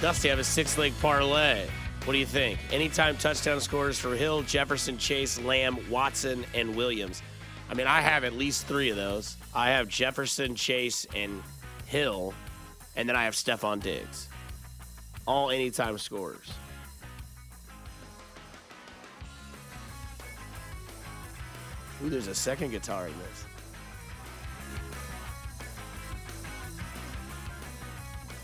Dusty, 0.00 0.28
I 0.28 0.30
have 0.30 0.38
a 0.38 0.44
six-leg 0.44 0.92
parlay. 1.00 1.66
What 2.04 2.12
do 2.12 2.18
you 2.18 2.26
think? 2.26 2.58
Anytime 2.72 3.16
touchdown 3.16 3.60
scores 3.60 3.98
for 3.98 4.14
Hill, 4.14 4.42
Jefferson, 4.42 4.96
Chase, 4.96 5.40
Lamb, 5.40 5.78
Watson, 5.90 6.44
and 6.54 6.76
Williams. 6.76 7.22
I 7.70 7.74
mean, 7.74 7.86
I 7.86 8.00
have 8.00 8.24
at 8.24 8.32
least 8.34 8.66
three 8.66 8.90
of 8.90 8.96
those. 8.96 9.36
I 9.54 9.70
have 9.70 9.88
Jefferson, 9.88 10.54
Chase, 10.54 11.06
and 11.14 11.42
Hill, 11.86 12.32
and 12.96 13.08
then 13.08 13.16
I 13.16 13.24
have 13.24 13.34
Stefon 13.34 13.82
Diggs. 13.82 14.28
All 15.26 15.50
anytime 15.50 15.98
scores. 15.98 16.48
Ooh, 22.04 22.10
there's 22.10 22.28
a 22.28 22.34
second 22.34 22.70
guitar 22.70 23.06
in 23.06 23.14
this. 23.18 23.44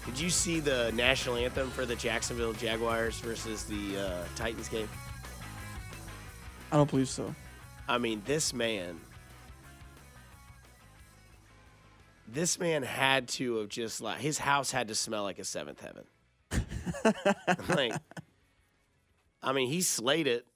Did 0.06 0.20
you 0.20 0.30
see 0.30 0.60
the 0.60 0.92
national 0.94 1.36
anthem 1.36 1.70
for 1.70 1.86
the 1.86 1.96
Jacksonville 1.96 2.52
Jaguars 2.52 3.18
versus 3.20 3.64
the 3.64 3.98
uh, 3.98 4.24
Titans 4.36 4.68
game? 4.68 4.88
I 6.70 6.76
don't 6.76 6.90
believe 6.90 7.08
so. 7.08 7.34
I 7.88 7.98
mean, 7.98 8.22
this 8.24 8.52
man, 8.52 9.00
this 12.28 12.58
man 12.58 12.82
had 12.82 13.28
to 13.28 13.58
have 13.58 13.68
just 13.68 14.00
like 14.00 14.20
his 14.20 14.38
house 14.38 14.70
had 14.70 14.88
to 14.88 14.94
smell 14.94 15.22
like 15.22 15.38
a 15.38 15.44
seventh 15.44 15.80
heaven. 15.80 16.04
like, 17.68 17.92
I 19.42 19.52
mean, 19.52 19.68
he 19.68 19.82
slayed 19.82 20.26
it. 20.26 20.46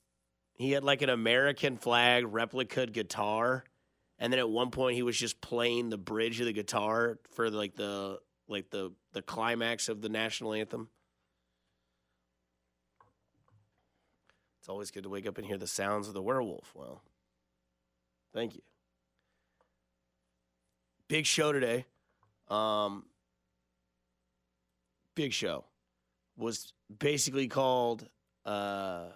He 0.59 0.73
had 0.73 0.83
like 0.83 1.03
an 1.03 1.09
American 1.09 1.77
flag 1.77 2.25
replica 2.27 2.85
guitar, 2.87 3.63
and 4.19 4.33
then 4.33 4.41
at 4.41 4.51
one 4.51 4.73
point 4.73 4.97
he 4.97 5.05
was 5.05 5.17
just 5.17 5.41
playing 5.41 5.89
the 5.89 5.97
bridge 5.97 6.41
of 6.41 6.47
the 6.47 6.53
guitar 6.53 7.21
for 7.31 7.49
like 7.49 7.77
the 7.77 8.19
like 8.49 8.69
the 8.71 8.91
the 9.13 9.23
climax 9.23 9.89
of 9.89 10.03
the 10.03 10.09
national 10.09 10.53
anthem. 10.53 10.89
It's 14.61 14.69
always 14.69 14.91
good 14.91 15.05
to 15.05 15.09
wake 15.09 15.29
up 15.29 15.39
and 15.39 15.47
hear 15.47 15.59
the 15.59 15.69
sounds 15.69 16.09
of 16.09 16.15
the 16.15 16.23
werewolf. 16.23 16.73
Well, 16.75 17.03
thank 18.35 18.57
you. 18.57 18.63
Big 21.07 21.25
show 21.25 21.53
today. 21.53 21.87
Um, 22.49 23.05
big 25.15 25.33
show 25.33 25.67
was 26.37 26.73
basically 26.99 27.47
called 27.47 28.09
uh, 28.45 29.11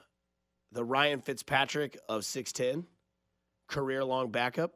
the 0.73 0.85
Ryan 0.85 1.21
Fitzpatrick 1.21 1.99
of 2.09 2.23
6'10, 2.23 2.85
career 3.69 4.05
long 4.05 4.31
backup, 4.31 4.75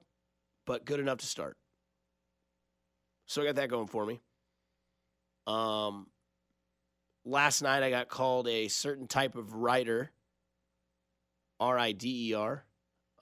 but 0.66 0.84
good 0.84 1.00
enough 1.00 1.18
to 1.18 1.26
start. 1.26 1.56
So 3.26 3.42
I 3.42 3.46
got 3.46 3.56
that 3.56 3.70
going 3.70 3.88
for 3.88 4.04
me. 4.04 4.20
Um, 5.46 6.06
last 7.24 7.62
night 7.62 7.82
I 7.82 7.90
got 7.90 8.08
called 8.08 8.46
a 8.46 8.68
certain 8.68 9.06
type 9.06 9.36
of 9.36 9.54
writer, 9.54 10.10
R 11.58 11.78
I 11.78 11.92
D 11.92 12.30
E 12.30 12.34
R. 12.34 12.64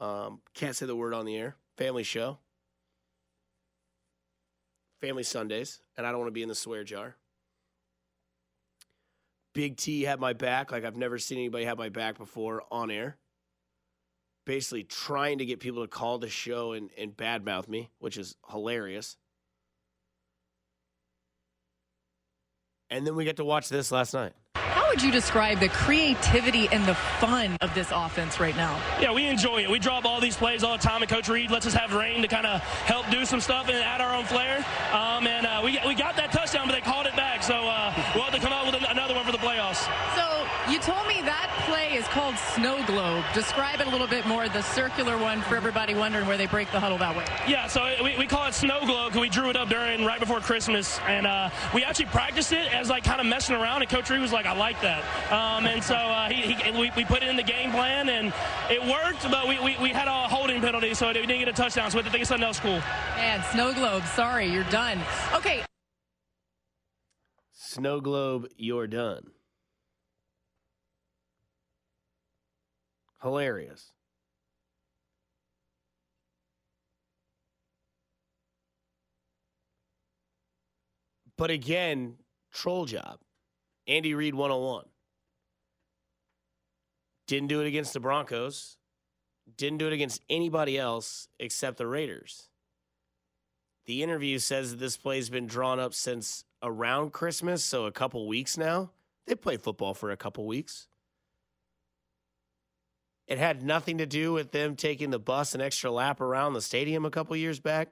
Um, 0.01 0.41
can't 0.55 0.75
say 0.75 0.87
the 0.87 0.97
word 0.97 1.15
on 1.15 1.25
the 1.25 1.37
air. 1.37 1.57
Family 1.77 2.03
show. 2.03 2.39
Family 5.01 5.23
Sundays, 5.23 5.81
and 5.97 6.07
I 6.07 6.11
don't 6.11 6.21
want 6.21 6.29
to 6.29 6.33
be 6.33 6.43
in 6.43 6.49
the 6.49 6.55
swear 6.55 6.83
jar. 6.83 7.17
Big 9.55 9.77
T 9.77 10.03
had 10.03 10.21
my 10.21 10.33
back 10.33 10.73
like 10.73 10.85
I've 10.85 10.97
never 10.97 11.19
seen 11.19 11.39
anybody 11.39 11.65
have 11.65 11.79
my 11.79 11.89
back 11.89 12.19
before 12.19 12.63
on 12.71 12.91
air. 12.91 13.17
Basically, 14.47 14.83
trying 14.83 15.39
to 15.39 15.47
get 15.47 15.61
people 15.61 15.83
to 15.83 15.89
call 15.89 16.19
the 16.19 16.29
show 16.29 16.73
and, 16.73 16.91
and 16.99 17.17
badmouth 17.17 17.67
me, 17.67 17.89
which 17.99 18.19
is 18.19 18.37
hilarious. 18.51 19.17
And 22.91 23.07
then 23.07 23.17
we 23.17 23.25
get 23.25 23.37
to 23.37 23.45
watch 23.45 23.69
this 23.71 23.91
last 23.91 24.13
night. 24.13 24.35
How 24.57 24.89
would 24.91 25.03
you 25.03 25.11
describe 25.11 25.61
the 25.61 25.69
creativity 25.69 26.69
and 26.71 26.85
the 26.85 26.95
fun 26.95 27.57
of 27.61 27.75
this 27.75 27.91
offense 27.93 28.39
right 28.39 28.57
now? 28.57 28.79
Yeah, 29.01 29.13
we 29.13 29.27
enjoy 29.27 29.63
it. 29.63 29.71
We 29.71 29.79
drop 29.79 30.05
all 30.05 30.21
these 30.21 30.37
plays 30.37 30.63
all 30.63 30.77
the 30.77 30.83
time, 30.83 31.01
and 31.01 31.11
Coach 31.11 31.29
Reid 31.29 31.51
lets 31.51 31.67
us 31.67 31.75
have 31.75 31.95
rein 31.95 32.23
to 32.23 32.29
kind 32.29 32.47
of 32.47 32.61
help 32.61 33.09
do 33.11 33.25
some 33.25 33.41
stuff 33.41 33.69
and 33.69 33.77
add 33.77 34.01
our 34.01 34.15
own 34.15 34.25
flair. 34.25 34.59
Um, 34.93 35.27
and 35.27 35.47
uh, 35.47 35.61
we, 35.65 35.81
we 35.87 35.95
got 35.95 36.17
that 36.17 36.33
touchdown, 36.33 36.67
but 36.67 36.75
they 36.75 36.81
called 36.81 37.07
it 37.07 37.17
back. 37.17 37.43
So 37.43 37.55
uh, 37.55 37.95
we'll 38.15 38.25
have 38.25 38.35
to 38.35 38.41
come 38.41 38.53
out 38.53 38.67
with 38.67 38.75
another 38.91 39.15
one 39.15 39.25
for 39.25 39.33
the 39.33 39.39
playoffs. 39.39 39.89
So 40.15 40.47
you 40.71 40.79
told 40.79 41.07
me 41.09 41.23
that 41.23 41.51
play 41.67 41.95
is 41.95 42.07
called 42.09 42.37
Snow 42.55 42.87
Globe. 42.87 43.25
Describe 43.35 43.81
it 43.81 43.89
a 43.89 43.91
little 43.91 44.07
bit 44.07 44.27
more, 44.27 44.49
the 44.49 44.63
circular 44.63 45.19
one 45.19 45.43
for 45.43 45.57
everybody 45.57 45.93
wondering 45.93 46.25
where 46.25 46.37
they 46.37 46.47
break 46.47 46.71
the 46.71 46.79
huddle 46.79 46.99
that 46.99 47.17
way. 47.17 47.25
Yeah, 47.49 47.67
so 47.67 47.85
we, 48.03 48.17
we 48.17 48.29
call 48.29 48.47
it 48.47 48.55
Snow 48.55 48.79
Globe 48.87 49.09
because 49.09 49.21
we 49.21 49.29
drew 49.29 49.51
it 49.51 49.57
up 49.57 49.69
during 49.69 50.05
right 50.05 50.21
before 50.21 50.39
Christmas. 50.39 51.01
And 51.09 51.27
uh, 51.27 51.51
we 51.75 51.83
actually 51.83 52.07
practiced 52.07 52.53
it 52.53 52.73
as 52.73 52.89
like 52.89 53.03
kind 53.03 53.21
of 53.21 53.27
messing 53.27 53.57
around, 53.57 53.83
and 53.83 53.91
Coach 53.91 54.09
Reid 54.09 54.21
was 54.21 54.33
like, 54.33 54.47
I 54.47 54.57
like 54.57 54.81
that. 54.83 55.03
Um, 55.33 55.67
and 55.67 55.83
so 55.83 55.97
uh, 55.97 56.29
he, 56.29 56.53
he, 56.53 56.71
we, 56.71 56.93
we 56.97 57.05
put 57.05 57.25
it 57.25 57.29
in 57.29 57.35
the 57.35 57.43
game 57.43 57.73
plan, 57.73 58.09
and 58.09 58.33
it 58.71 58.81
worked, 58.83 59.29
but 59.33 59.49
we, 59.49 59.59
we, 59.59 59.77
we 59.83 59.89
had 59.89 60.07
a 60.07 60.29
holding 60.29 60.61
penalty, 60.61 60.95
so 60.95 61.09
we 61.09 61.15
didn't 61.15 61.41
get 61.41 61.49
a 61.49 61.53
touchdown. 61.53 61.91
So 61.91 61.99
we 61.99 62.03
had 62.03 62.07
to 62.07 62.13
think 62.13 62.23
of 62.23 62.29
something 62.29 62.47
else 62.47 62.61
cool. 62.61 62.79
Man, 63.17 63.43
Snow 63.51 63.75
Globe, 63.75 64.05
sorry, 64.15 64.47
you're 64.47 64.63
done. 64.65 65.01
Okay. 65.35 65.65
Snow 67.53 68.01
Globe, 68.01 68.47
you're 68.57 68.87
done. 68.87 69.34
Hilarious. 73.25 73.91
But 81.39 81.51
again, 81.51 82.17
troll 82.53 82.85
job. 82.85 83.19
Andy 83.87 84.13
Reid 84.15 84.35
101. 84.35 84.85
Didn't 87.27 87.49
do 87.49 87.63
it 87.63 87.67
against 87.67 87.95
the 87.95 88.01
Broncos. 88.01 88.77
Didn't 89.57 89.79
do 89.79 89.87
it 89.87 89.95
against 89.95 90.21
anybody 90.29 90.79
else 90.79 91.29
except 91.41 91.79
the 91.79 91.87
Raiders. 91.87 92.51
The 93.87 94.03
interview 94.03 94.39
says 94.39 94.73
that 94.73 94.81
this 94.81 94.99
play's 94.99 95.31
been 95.31 95.47
drawn 95.47 95.81
up 95.81 95.95
since 95.95 96.45
around 96.63 97.15
Christmas, 97.15 97.65
so 97.65 97.87
a 97.87 97.93
couple 97.93 98.29
weeks 98.29 98.59
now. 98.59 98.91
They 99.27 99.35
played 99.35 99.63
football 99.63 99.95
for 99.95 100.11
a 100.11 100.17
couple 100.19 100.47
weeks. 100.47 100.89
It 103.27 103.39
had 103.39 103.63
nothing 103.63 103.99
to 103.99 104.07
do 104.07 104.33
with 104.33 104.53
them 104.53 104.77
taking 104.77 105.11
the 105.11 105.19
bus 105.19 105.55
an 105.55 105.61
extra 105.61 105.91
lap 105.91 106.21
around 106.21 106.53
the 106.53 106.61
stadium 106.61 107.05
a 107.05 107.11
couple 107.11 107.35
years 107.37 107.59
back. 107.59 107.89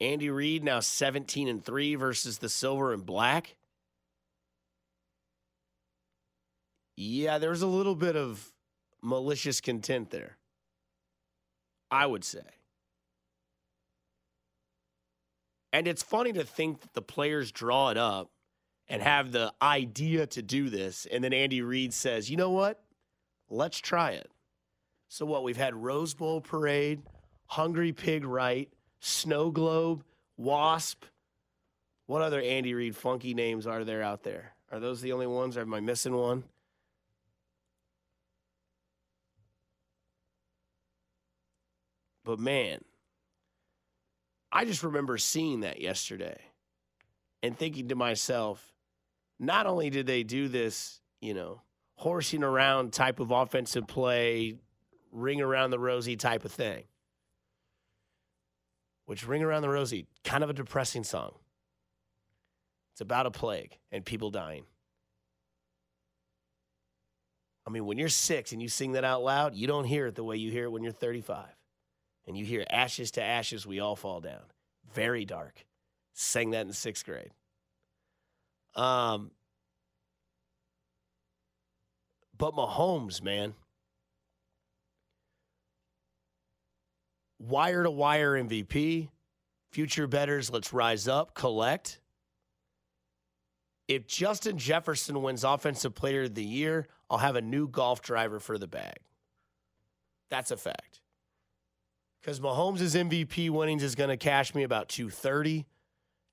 Andy 0.00 0.28
Reid 0.28 0.64
now 0.64 0.80
17 0.80 1.46
and 1.46 1.64
3 1.64 1.94
versus 1.94 2.38
the 2.38 2.48
silver 2.48 2.92
and 2.92 3.06
black. 3.06 3.56
Yeah, 6.96 7.38
there's 7.38 7.62
a 7.62 7.66
little 7.66 7.94
bit 7.94 8.16
of 8.16 8.52
malicious 9.02 9.60
content 9.60 10.10
there. 10.10 10.36
I 11.90 12.06
would 12.06 12.24
say. 12.24 12.42
And 15.72 15.86
it's 15.86 16.02
funny 16.02 16.32
to 16.32 16.44
think 16.44 16.80
that 16.80 16.94
the 16.94 17.02
players 17.02 17.52
draw 17.52 17.90
it 17.90 17.96
up 17.96 18.30
and 18.88 19.02
have 19.02 19.32
the 19.32 19.52
idea 19.62 20.26
to 20.26 20.42
do 20.42 20.68
this. 20.68 21.06
And 21.10 21.24
then 21.24 21.32
Andy 21.32 21.62
Reid 21.62 21.94
says, 21.94 22.30
you 22.30 22.36
know 22.36 22.50
what? 22.50 22.82
Let's 23.48 23.78
try 23.78 24.12
it. 24.12 24.30
So, 25.08 25.26
what? 25.26 25.44
We've 25.44 25.56
had 25.56 25.74
Rose 25.74 26.14
Bowl 26.14 26.40
parade, 26.40 27.02
Hungry 27.46 27.92
Pig 27.92 28.24
Right, 28.24 28.68
Snow 29.00 29.50
Globe, 29.50 30.02
Wasp. 30.36 31.04
What 32.06 32.22
other 32.22 32.40
Andy 32.40 32.74
Reid 32.74 32.96
funky 32.96 33.32
names 33.32 33.66
are 33.66 33.84
there 33.84 34.02
out 34.02 34.22
there? 34.22 34.54
Are 34.72 34.80
those 34.80 35.00
the 35.00 35.12
only 35.12 35.26
ones? 35.26 35.56
Or 35.56 35.60
am 35.60 35.72
I 35.72 35.80
missing 35.80 36.14
one? 36.14 36.44
But 42.24 42.38
man, 42.38 42.80
I 44.50 44.64
just 44.64 44.82
remember 44.82 45.18
seeing 45.18 45.60
that 45.60 45.80
yesterday 45.80 46.40
and 47.42 47.56
thinking 47.56 47.88
to 47.88 47.94
myself, 47.94 48.73
not 49.38 49.66
only 49.66 49.90
did 49.90 50.06
they 50.06 50.22
do 50.22 50.48
this, 50.48 51.00
you 51.20 51.34
know, 51.34 51.62
horsing 51.96 52.42
around 52.42 52.92
type 52.92 53.20
of 53.20 53.30
offensive 53.30 53.86
play, 53.86 54.56
ring 55.12 55.40
around 55.40 55.70
the 55.70 55.78
rosy 55.78 56.16
type 56.16 56.44
of 56.44 56.52
thing, 56.52 56.84
which 59.06 59.26
ring 59.26 59.42
around 59.42 59.62
the 59.62 59.68
rosy, 59.68 60.06
kind 60.24 60.44
of 60.44 60.50
a 60.50 60.54
depressing 60.54 61.04
song. 61.04 61.32
It's 62.92 63.00
about 63.00 63.26
a 63.26 63.30
plague 63.30 63.78
and 63.90 64.04
people 64.04 64.30
dying. 64.30 64.64
I 67.66 67.70
mean, 67.70 67.86
when 67.86 67.98
you're 67.98 68.08
six 68.08 68.52
and 68.52 68.60
you 68.60 68.68
sing 68.68 68.92
that 68.92 69.04
out 69.04 69.22
loud, 69.22 69.54
you 69.54 69.66
don't 69.66 69.84
hear 69.84 70.06
it 70.06 70.14
the 70.14 70.24
way 70.24 70.36
you 70.36 70.50
hear 70.50 70.64
it 70.64 70.70
when 70.70 70.82
you're 70.82 70.92
35. 70.92 71.46
And 72.26 72.36
you 72.36 72.44
hear 72.44 72.64
ashes 72.70 73.10
to 73.12 73.22
ashes, 73.22 73.66
we 73.66 73.80
all 73.80 73.96
fall 73.96 74.20
down. 74.20 74.42
Very 74.92 75.24
dark. 75.24 75.64
Sang 76.12 76.50
that 76.50 76.66
in 76.66 76.72
sixth 76.72 77.04
grade. 77.04 77.30
Um, 78.76 79.30
but 82.36 82.54
Mahomes, 82.54 83.22
man, 83.22 83.54
wire 87.38 87.82
to 87.82 87.90
wire 87.90 88.32
MVP, 88.32 89.08
future 89.70 90.06
betters, 90.06 90.50
let's 90.50 90.72
rise 90.72 91.06
up, 91.08 91.34
collect. 91.34 92.00
If 93.86 94.06
Justin 94.06 94.58
Jefferson 94.58 95.22
wins 95.22 95.44
Offensive 95.44 95.94
Player 95.94 96.22
of 96.22 96.34
the 96.34 96.44
Year, 96.44 96.86
I'll 97.10 97.18
have 97.18 97.36
a 97.36 97.42
new 97.42 97.68
golf 97.68 98.00
driver 98.00 98.40
for 98.40 98.58
the 98.58 98.66
bag. 98.66 98.96
That's 100.30 100.50
a 100.50 100.56
fact. 100.56 101.00
Because 102.20 102.40
Mahomes' 102.40 102.96
MVP 102.96 103.50
winnings 103.50 103.82
is 103.82 103.94
going 103.94 104.08
to 104.08 104.16
cash 104.16 104.54
me 104.54 104.62
about 104.62 104.88
230. 104.88 105.66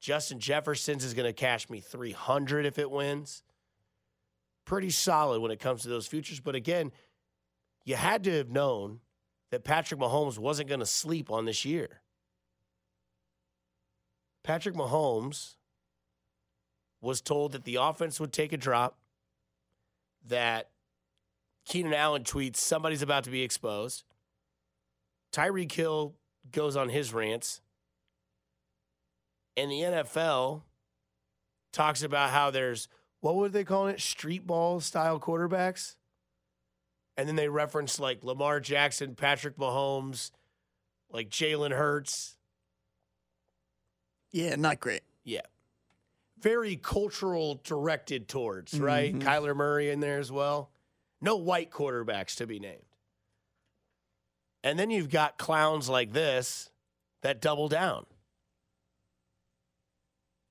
Justin 0.02 0.40
Jefferson's 0.40 1.06
is 1.06 1.14
going 1.14 1.28
to 1.28 1.34
cash 1.34 1.70
me 1.70 1.80
300 1.80 2.66
if 2.66 2.80
it 2.80 2.90
wins. 2.90 3.44
Pretty 4.66 4.90
solid 4.90 5.42
when 5.42 5.52
it 5.52 5.60
comes 5.60 5.84
to 5.84 5.90
those 5.90 6.08
futures. 6.08 6.40
But 6.40 6.56
again, 6.56 6.92
you 7.86 7.96
had 7.96 8.24
to 8.24 8.32
have 8.38 8.50
known 8.50 9.00
that 9.52 9.64
Patrick 9.64 10.00
Mahomes 10.00 10.40
wasn't 10.40 10.70
going 10.70 10.80
to 10.80 10.86
sleep 10.86 11.30
on 11.30 11.46
this 11.46 11.66
year. 11.66 12.02
Patrick 14.44 14.76
Mahomes 14.76 15.56
was 17.00 17.22
told 17.22 17.52
that 17.52 17.64
the 17.64 17.76
offense 17.76 18.20
would 18.20 18.34
take 18.34 18.54
a 18.54 18.58
drop, 18.58 18.98
that 20.28 20.70
Keenan 21.66 21.94
Allen 21.94 22.24
tweets 22.24 22.58
somebody's 22.58 23.04
about 23.04 23.24
to 23.26 23.30
be 23.30 23.44
exposed. 23.44 24.04
Tyreek 25.32 25.72
Hill 25.72 26.16
goes 26.52 26.76
on 26.76 26.90
his 26.90 27.14
rants. 27.14 27.62
And 29.58 29.72
the 29.72 29.82
NFL 29.82 30.62
talks 31.74 32.04
about 32.04 32.30
how 32.30 32.52
there's, 32.52 32.88
what 33.20 33.36
would 33.36 33.54
they 33.54 33.64
call 33.64 33.88
it? 33.88 34.00
Street 34.00 34.48
ball 34.48 34.80
style 34.80 35.20
quarterbacks. 35.20 35.96
And 37.18 37.28
then 37.28 37.36
they 37.36 37.50
reference 37.50 38.00
like 38.00 38.24
Lamar 38.24 38.60
Jackson, 38.60 39.16
Patrick 39.16 39.58
Mahomes, 39.58 40.32
like 41.12 41.30
Jalen 41.30 41.72
Hurts. 41.72 42.38
Yeah, 44.32 44.56
not 44.56 44.80
great. 44.80 45.02
Yeah. 45.24 45.42
Very 46.40 46.78
cultural 46.78 47.60
directed 47.64 48.28
towards, 48.28 48.80
right? 48.80 49.14
Mhm. 49.14 49.22
Kyler 49.22 49.56
Murray 49.56 49.90
in 49.90 50.00
there 50.00 50.18
as 50.20 50.32
well. 50.32 50.72
No 51.20 51.36
white 51.36 51.70
quarterbacks 51.70 52.36
to 52.38 52.48
be 52.48 52.60
named. 52.60 52.86
And 54.64 54.80
then 54.80 54.90
you've 54.90 55.10
got 55.10 55.38
clowns 55.38 55.90
like 55.90 56.14
this 56.14 56.72
that 57.22 57.42
double 57.42 57.68
down 57.68 58.06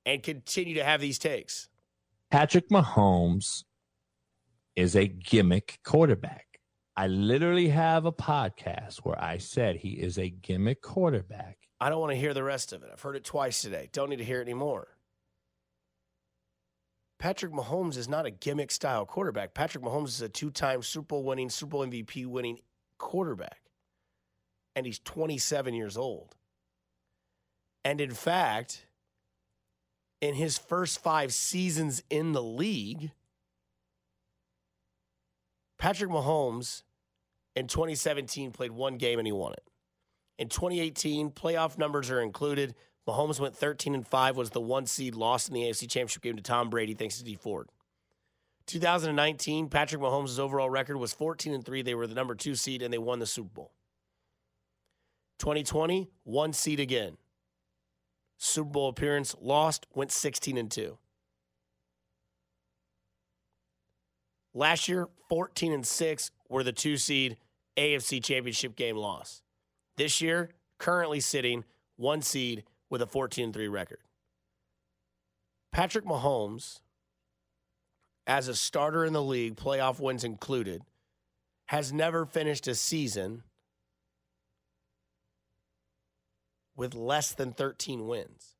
and 0.05 0.23
continue 0.23 0.75
to 0.75 0.83
have 0.83 1.01
these 1.01 1.19
takes. 1.19 1.67
Patrick 2.29 2.69
Mahomes 2.69 3.63
is 4.75 4.95
a 4.95 5.07
gimmick 5.07 5.79
quarterback. 5.83 6.59
I 6.95 7.07
literally 7.07 7.69
have 7.69 8.05
a 8.05 8.11
podcast 8.11 8.97
where 8.99 9.21
I 9.21 9.37
said 9.37 9.77
he 9.77 9.91
is 9.91 10.17
a 10.17 10.29
gimmick 10.29 10.81
quarterback. 10.81 11.57
I 11.79 11.89
don't 11.89 11.99
want 11.99 12.11
to 12.11 12.19
hear 12.19 12.33
the 12.33 12.43
rest 12.43 12.73
of 12.73 12.83
it. 12.83 12.89
I've 12.91 13.01
heard 13.01 13.15
it 13.15 13.23
twice 13.23 13.61
today. 13.61 13.89
Don't 13.91 14.09
need 14.09 14.17
to 14.17 14.23
hear 14.23 14.39
it 14.39 14.43
anymore. 14.43 14.87
Patrick 17.17 17.53
Mahomes 17.53 17.97
is 17.97 18.09
not 18.09 18.25
a 18.25 18.31
gimmick 18.31 18.71
style 18.71 19.05
quarterback. 19.05 19.53
Patrick 19.53 19.83
Mahomes 19.83 20.09
is 20.09 20.21
a 20.21 20.29
two 20.29 20.51
time 20.51 20.81
Super 20.81 21.07
Bowl 21.07 21.23
winning, 21.23 21.49
Super 21.49 21.71
Bowl 21.71 21.85
MVP 21.85 22.25
winning 22.25 22.59
quarterback. 22.97 23.61
And 24.75 24.85
he's 24.85 24.99
27 24.99 25.73
years 25.73 25.97
old. 25.97 26.35
And 27.83 28.01
in 28.01 28.11
fact, 28.11 28.85
in 30.21 30.35
his 30.35 30.57
first 30.57 31.01
five 31.01 31.33
seasons 31.33 32.03
in 32.09 32.31
the 32.31 32.43
league, 32.43 33.11
Patrick 35.77 36.11
Mahomes 36.11 36.83
in 37.55 37.67
2017 37.67 38.51
played 38.51 38.71
one 38.71 38.97
game 38.97 39.17
and 39.17 39.27
he 39.27 39.31
won 39.31 39.53
it. 39.53 39.63
In 40.37 40.47
2018, 40.47 41.31
playoff 41.31 41.77
numbers 41.77 42.09
are 42.09 42.21
included. 42.21 42.75
Mahomes 43.07 43.39
went 43.39 43.55
13 43.55 43.95
and 43.95 44.07
5, 44.07 44.37
was 44.37 44.51
the 44.51 44.61
one 44.61 44.85
seed, 44.85 45.15
lost 45.15 45.49
in 45.49 45.55
the 45.55 45.61
AFC 45.61 45.89
Championship 45.89 46.21
game 46.21 46.35
to 46.35 46.43
Tom 46.43 46.69
Brady 46.69 46.93
thanks 46.93 47.17
to 47.17 47.23
Dee 47.23 47.35
Ford. 47.35 47.67
2019, 48.67 49.69
Patrick 49.69 50.01
Mahomes' 50.01 50.39
overall 50.39 50.69
record 50.69 50.97
was 50.97 51.13
14 51.13 51.53
and 51.53 51.65
3. 51.65 51.81
They 51.81 51.95
were 51.95 52.07
the 52.07 52.15
number 52.15 52.35
two 52.35 52.55
seed 52.55 52.83
and 52.83 52.93
they 52.93 52.99
won 52.99 53.19
the 53.19 53.25
Super 53.25 53.49
Bowl. 53.49 53.71
2020, 55.39 56.09
one 56.23 56.53
seed 56.53 56.79
again. 56.79 57.17
Super 58.43 58.71
Bowl 58.71 58.89
appearance, 58.89 59.35
lost, 59.39 59.85
went 59.93 60.11
16 60.11 60.57
and 60.57 60.71
2. 60.71 60.97
Last 64.55 64.89
year, 64.89 65.09
14 65.29 65.71
and 65.71 65.85
6 65.85 66.31
were 66.49 66.63
the 66.63 66.71
two 66.71 66.97
seed 66.97 67.37
AFC 67.77 68.21
Championship 68.21 68.75
game 68.75 68.97
loss. 68.97 69.43
This 69.95 70.21
year, 70.21 70.49
currently 70.79 71.19
sitting 71.19 71.65
one 71.97 72.23
seed 72.23 72.63
with 72.89 73.03
a 73.03 73.05
14 73.05 73.53
3 73.53 73.67
record. 73.67 73.99
Patrick 75.71 76.03
Mahomes, 76.03 76.79
as 78.25 78.47
a 78.47 78.55
starter 78.55 79.05
in 79.05 79.13
the 79.13 79.21
league, 79.21 79.55
playoff 79.55 79.99
wins 79.99 80.23
included, 80.23 80.81
has 81.67 81.93
never 81.93 82.25
finished 82.25 82.67
a 82.67 82.73
season 82.73 83.43
with 86.81 86.95
less 86.95 87.31
than 87.31 87.51
13 87.51 88.07
wins. 88.07 88.55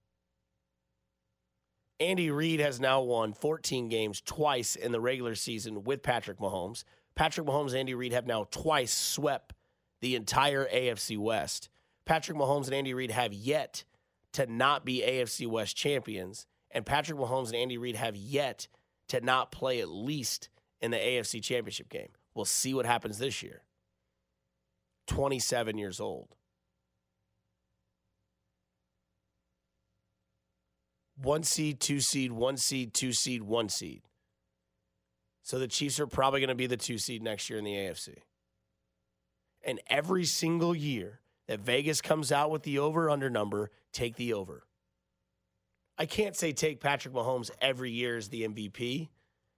Andy 1.99 2.29
Reid 2.29 2.59
has 2.59 2.79
now 2.79 3.01
won 3.01 3.33
14 3.33 3.89
games 3.89 4.21
twice 4.21 4.75
in 4.75 4.91
the 4.91 5.01
regular 5.01 5.33
season 5.33 5.83
with 5.83 6.03
Patrick 6.03 6.37
Mahomes. 6.37 6.83
Patrick 7.15 7.47
Mahomes 7.47 7.69
and 7.69 7.77
Andy 7.77 7.95
Reid 7.95 8.13
have 8.13 8.27
now 8.27 8.45
twice 8.51 8.93
swept 8.93 9.53
the 10.01 10.15
entire 10.15 10.67
AFC 10.67 11.17
West. 11.17 11.69
Patrick 12.05 12.37
Mahomes 12.37 12.65
and 12.65 12.75
Andy 12.75 12.93
Reid 12.93 13.09
have 13.09 13.33
yet 13.33 13.85
to 14.33 14.45
not 14.45 14.85
be 14.85 15.01
AFC 15.01 15.47
West 15.47 15.75
champions, 15.75 16.45
and 16.69 16.85
Patrick 16.85 17.17
Mahomes 17.17 17.47
and 17.47 17.55
Andy 17.55 17.79
Reid 17.79 17.95
have 17.95 18.15
yet 18.15 18.67
to 19.07 19.19
not 19.21 19.51
play 19.51 19.81
at 19.81 19.89
least 19.89 20.49
in 20.79 20.91
the 20.91 20.97
AFC 20.97 21.41
Championship 21.41 21.89
game. 21.89 22.09
We'll 22.35 22.45
see 22.45 22.75
what 22.75 22.85
happens 22.85 23.17
this 23.17 23.41
year. 23.41 23.63
27 25.07 25.79
years 25.79 25.99
old. 25.99 26.35
One 31.21 31.43
seed, 31.43 31.79
two 31.79 31.99
seed, 31.99 32.31
one 32.31 32.57
seed, 32.57 32.93
two 32.93 33.13
seed, 33.13 33.43
one 33.43 33.69
seed. 33.69 34.01
So 35.43 35.59
the 35.59 35.67
Chiefs 35.67 35.99
are 35.99 36.07
probably 36.07 36.39
going 36.39 36.49
to 36.49 36.55
be 36.55 36.67
the 36.67 36.77
two 36.77 36.97
seed 36.97 37.21
next 37.21 37.49
year 37.49 37.59
in 37.59 37.65
the 37.65 37.73
AFC. 37.73 38.17
And 39.63 39.79
every 39.87 40.25
single 40.25 40.75
year 40.75 41.19
that 41.47 41.59
Vegas 41.59 42.01
comes 42.01 42.31
out 42.31 42.49
with 42.49 42.63
the 42.63 42.79
over 42.79 43.09
under 43.09 43.29
number, 43.29 43.69
take 43.91 44.15
the 44.15 44.33
over. 44.33 44.63
I 45.97 46.05
can't 46.05 46.35
say 46.35 46.51
take 46.51 46.79
Patrick 46.79 47.13
Mahomes 47.13 47.51
every 47.61 47.91
year 47.91 48.17
as 48.17 48.29
the 48.29 48.47
MVP 48.47 49.09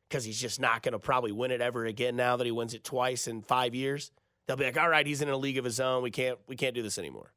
because 0.10 0.26
he's 0.26 0.40
just 0.40 0.60
not 0.60 0.84
going 0.84 0.94
to 0.94 1.00
probably 1.00 1.32
win 1.32 1.52
it 1.52 1.62
ever 1.62 1.86
again 1.86 2.16
now 2.16 2.36
that 2.36 2.46
he 2.46 2.52
wins 2.52 2.74
it 2.74 2.84
twice 2.84 3.28
in 3.28 3.42
five 3.42 3.74
years. 3.74 4.12
They'll 4.46 4.58
be 4.58 4.66
like, 4.66 4.78
all 4.78 4.90
right, 4.90 5.08
he's 5.08 5.22
in 5.22 5.30
a 5.30 5.38
league 5.38 5.58
of 5.58 5.64
his 5.64 5.80
own. 5.80 6.04
We 6.04 6.12
can't 6.12 6.38
we 6.48 6.56
can't 6.56 6.76
do 6.76 6.82
this 6.82 6.98
anymore. 6.98 7.32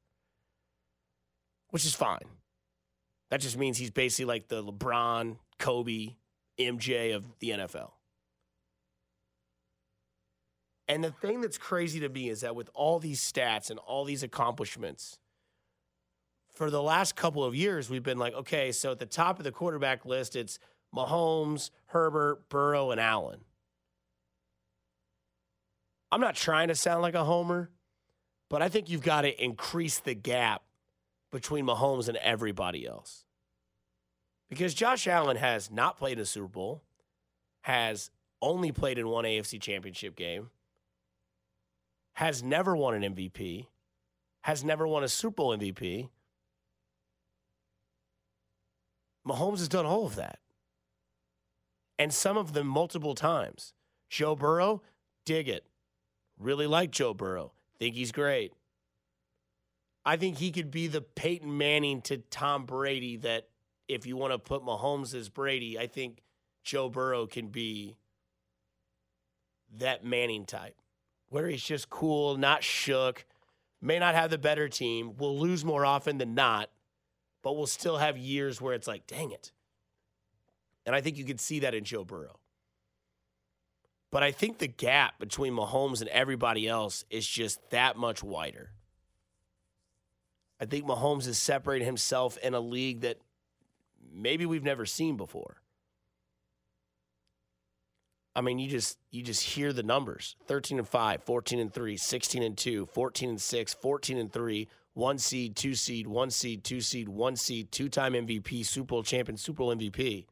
Which 1.71 1.85
is 1.85 1.95
fine. 1.95 2.19
That 3.31 3.41
just 3.41 3.59
means 3.59 3.79
he's 3.79 3.91
basically 3.91 4.27
like 4.27 4.49
the 4.49 4.63
LeBron, 4.63 5.37
Kobe, 5.59 6.15
MJ 6.59 7.15
of 7.15 7.25
the 7.41 7.51
NFL. 7.51 7.91
And 10.89 11.03
the 11.03 11.11
thing 11.11 11.41
that's 11.41 11.59
crazy 11.59 11.99
to 12.01 12.09
me 12.09 12.29
is 12.29 12.43
that 12.43 12.55
with 12.55 12.71
all 12.73 13.01
these 13.01 13.21
stats 13.21 13.71
and 13.71 13.79
all 13.81 14.05
these 14.05 14.23
accomplishments, 14.23 15.19
for 16.55 16.71
the 16.71 16.83
last 16.83 17.17
couple 17.17 17.45
of 17.45 17.55
years, 17.55 17.91
we've 17.91 18.03
been 18.03 18.19
like, 18.19 18.35
okay, 18.35 18.73
so 18.73 18.93
at 18.93 18.99
the 18.99 19.07
top 19.07 19.39
of 19.39 19.45
the 19.45 19.53
quarterback 19.53 20.07
list, 20.07 20.37
it's 20.37 20.59
Mahomes, 20.95 21.71
Herbert, 21.87 22.49
Burrow, 22.49 22.93
and 22.93 23.01
Allen. 23.01 23.41
I'm 26.11 26.21
not 26.21 26.37
trying 26.37 26.69
to 26.69 26.75
sound 26.75 27.03
like 27.03 27.15
a 27.15 27.25
homer, 27.25 27.71
but 28.49 28.63
I 28.63 28.69
think 28.69 28.89
you've 28.89 29.03
got 29.03 29.23
to 29.23 29.45
increase 29.45 29.99
the 29.99 30.15
gap 30.15 30.63
between 31.31 31.67
Mahomes 31.67 32.09
and 32.09 32.17
everybody 32.19 32.87
else. 32.87 33.25
Because 34.49 34.75
Josh 34.75 35.07
Allen 35.07 35.37
has 35.37 35.71
not 35.71 35.99
played 35.99 36.19
in 36.19 36.23
a 36.23 36.27
Super 36.27 36.49
Bowl, 36.49 36.83
has 37.63 38.11
only 38.41 38.71
played 38.71 38.99
in 38.99 39.09
one 39.09 39.25
AFC 39.25 39.61
championship 39.61 40.15
game, 40.15 40.51
has 42.15 42.43
never 42.43 42.77
won 42.77 42.95
an 42.95 43.15
MVP, 43.15 43.67
has 44.43 44.65
never 44.65 44.87
won 44.87 45.03
a 45.03 45.09
Super 45.09 45.37
Bowl 45.37 45.57
MVP. 45.57 46.09
Mahomes 49.27 49.59
has 49.59 49.69
done 49.69 49.85
all 49.85 50.07
of 50.07 50.15
that. 50.15 50.39
And 51.99 52.13
some 52.13 52.37
of 52.37 52.53
them 52.53 52.67
multiple 52.67 53.15
times. 53.15 53.75
Joe 54.09 54.37
Burrow, 54.37 54.83
dig 55.25 55.49
it. 55.49 55.65
Really 56.39 56.67
like 56.67 56.91
Joe 56.91 57.13
Burrow. 57.13 57.53
Think 57.79 57.97
he's 57.97 58.13
great. 58.13 58.53
I 60.07 60.17
think 60.17 60.39
he 60.39 60.53
could 60.53 60.71
be 60.71 60.87
the 60.87 61.01
Peyton 61.01 61.59
Manning 61.59 62.01
to 62.03 62.19
Tom 62.19 62.65
Brady 62.65 63.17
that 63.19 63.49
if 63.89 64.07
you 64.07 64.17
want 64.17 64.33
to 64.33 64.39
put 64.39 64.63
Mahomes 64.63 65.13
as 65.15 65.29
Brady, 65.29 65.77
I 65.77 65.89
think 65.89 66.23
Joe 66.63 66.89
Burrow 66.89 67.27
can 67.27 67.49
be 67.49 67.97
that 69.79 70.05
Manning 70.05 70.45
type, 70.47 70.77
where 71.29 71.49
he's 71.49 71.65
just 71.65 71.91
cool, 71.91 72.37
not 72.37 72.63
shook, 72.63 73.27
may 73.83 73.99
not 73.99 74.15
have 74.15 74.31
the 74.31 74.39
better 74.39 74.69
team, 74.69 75.17
will 75.17 75.37
lose 75.37 75.65
more 75.65 75.85
often 75.85 76.19
than 76.19 76.37
not, 76.37 76.71
but 77.43 77.57
will 77.57 77.67
still 77.67 77.99
have 77.99 78.17
years 78.17 78.61
where 78.61 78.75
it's 78.75 78.87
like, 78.87 79.09
dang 79.09 79.33
it. 79.33 79.51
And 80.87 80.95
I 80.95 81.01
think 81.01 81.19
you 81.19 81.25
could 81.25 81.41
see 81.41 81.59
that 81.61 81.75
in 81.75 81.83
Joe 81.83 82.05
Burrow. 82.05 82.39
But 84.13 84.23
I 84.23 84.31
think 84.31 84.59
the 84.59 84.69
gap 84.69 85.19
between 85.19 85.53
Mahomes 85.53 86.01
and 86.01 86.09
everybody 86.11 86.69
else 86.69 87.05
is 87.11 87.27
just 87.27 87.71
that 87.71 87.97
much 87.97 88.23
wider. 88.23 88.71
I 90.61 90.65
think 90.65 90.87
Mahomes 90.87 91.27
has 91.27 91.39
separated 91.39 91.85
himself 91.85 92.39
in 92.39 92.55
a 92.55 92.61
league 92.61 93.03
that 93.03 93.19
maybe 94.13 94.47
we've 94.47 94.65
never 94.65 94.87
seen 94.87 95.17
before. 95.17 95.57
I 98.35 98.43
mean, 98.43 98.59
you 98.59 98.69
just 98.69 98.99
you 99.11 99.23
just 99.23 99.43
hear 99.43 99.73
the 99.73 99.83
numbers. 99.83 100.37
13 100.47 100.79
and 100.79 100.89
5, 100.89 101.23
14 101.23 101.59
and 101.59 101.73
3, 101.73 101.97
16 101.97 102.43
and 102.43 102.57
2, 102.57 102.87
14 102.87 103.31
and 103.31 103.41
6, 103.41 103.75
14 103.75 104.19
and 104.19 104.33
3, 104.33 104.69
1 104.93 105.19
seed, 105.19 105.57
2 105.57 105.75
seed, 105.75 106.07
1 106.07 106.31
seed, 106.31 106.65
2 106.65 106.81
seed, 106.81 107.09
1 107.09 107.37
seed, 107.37 107.73
two-time 107.73 108.13
MVP, 108.13 108.65
Super 108.65 108.87
Bowl 108.87 109.03
champion, 109.03 109.37
Super 109.37 109.59
Bowl 109.59 109.75
MVP. 109.75 110.27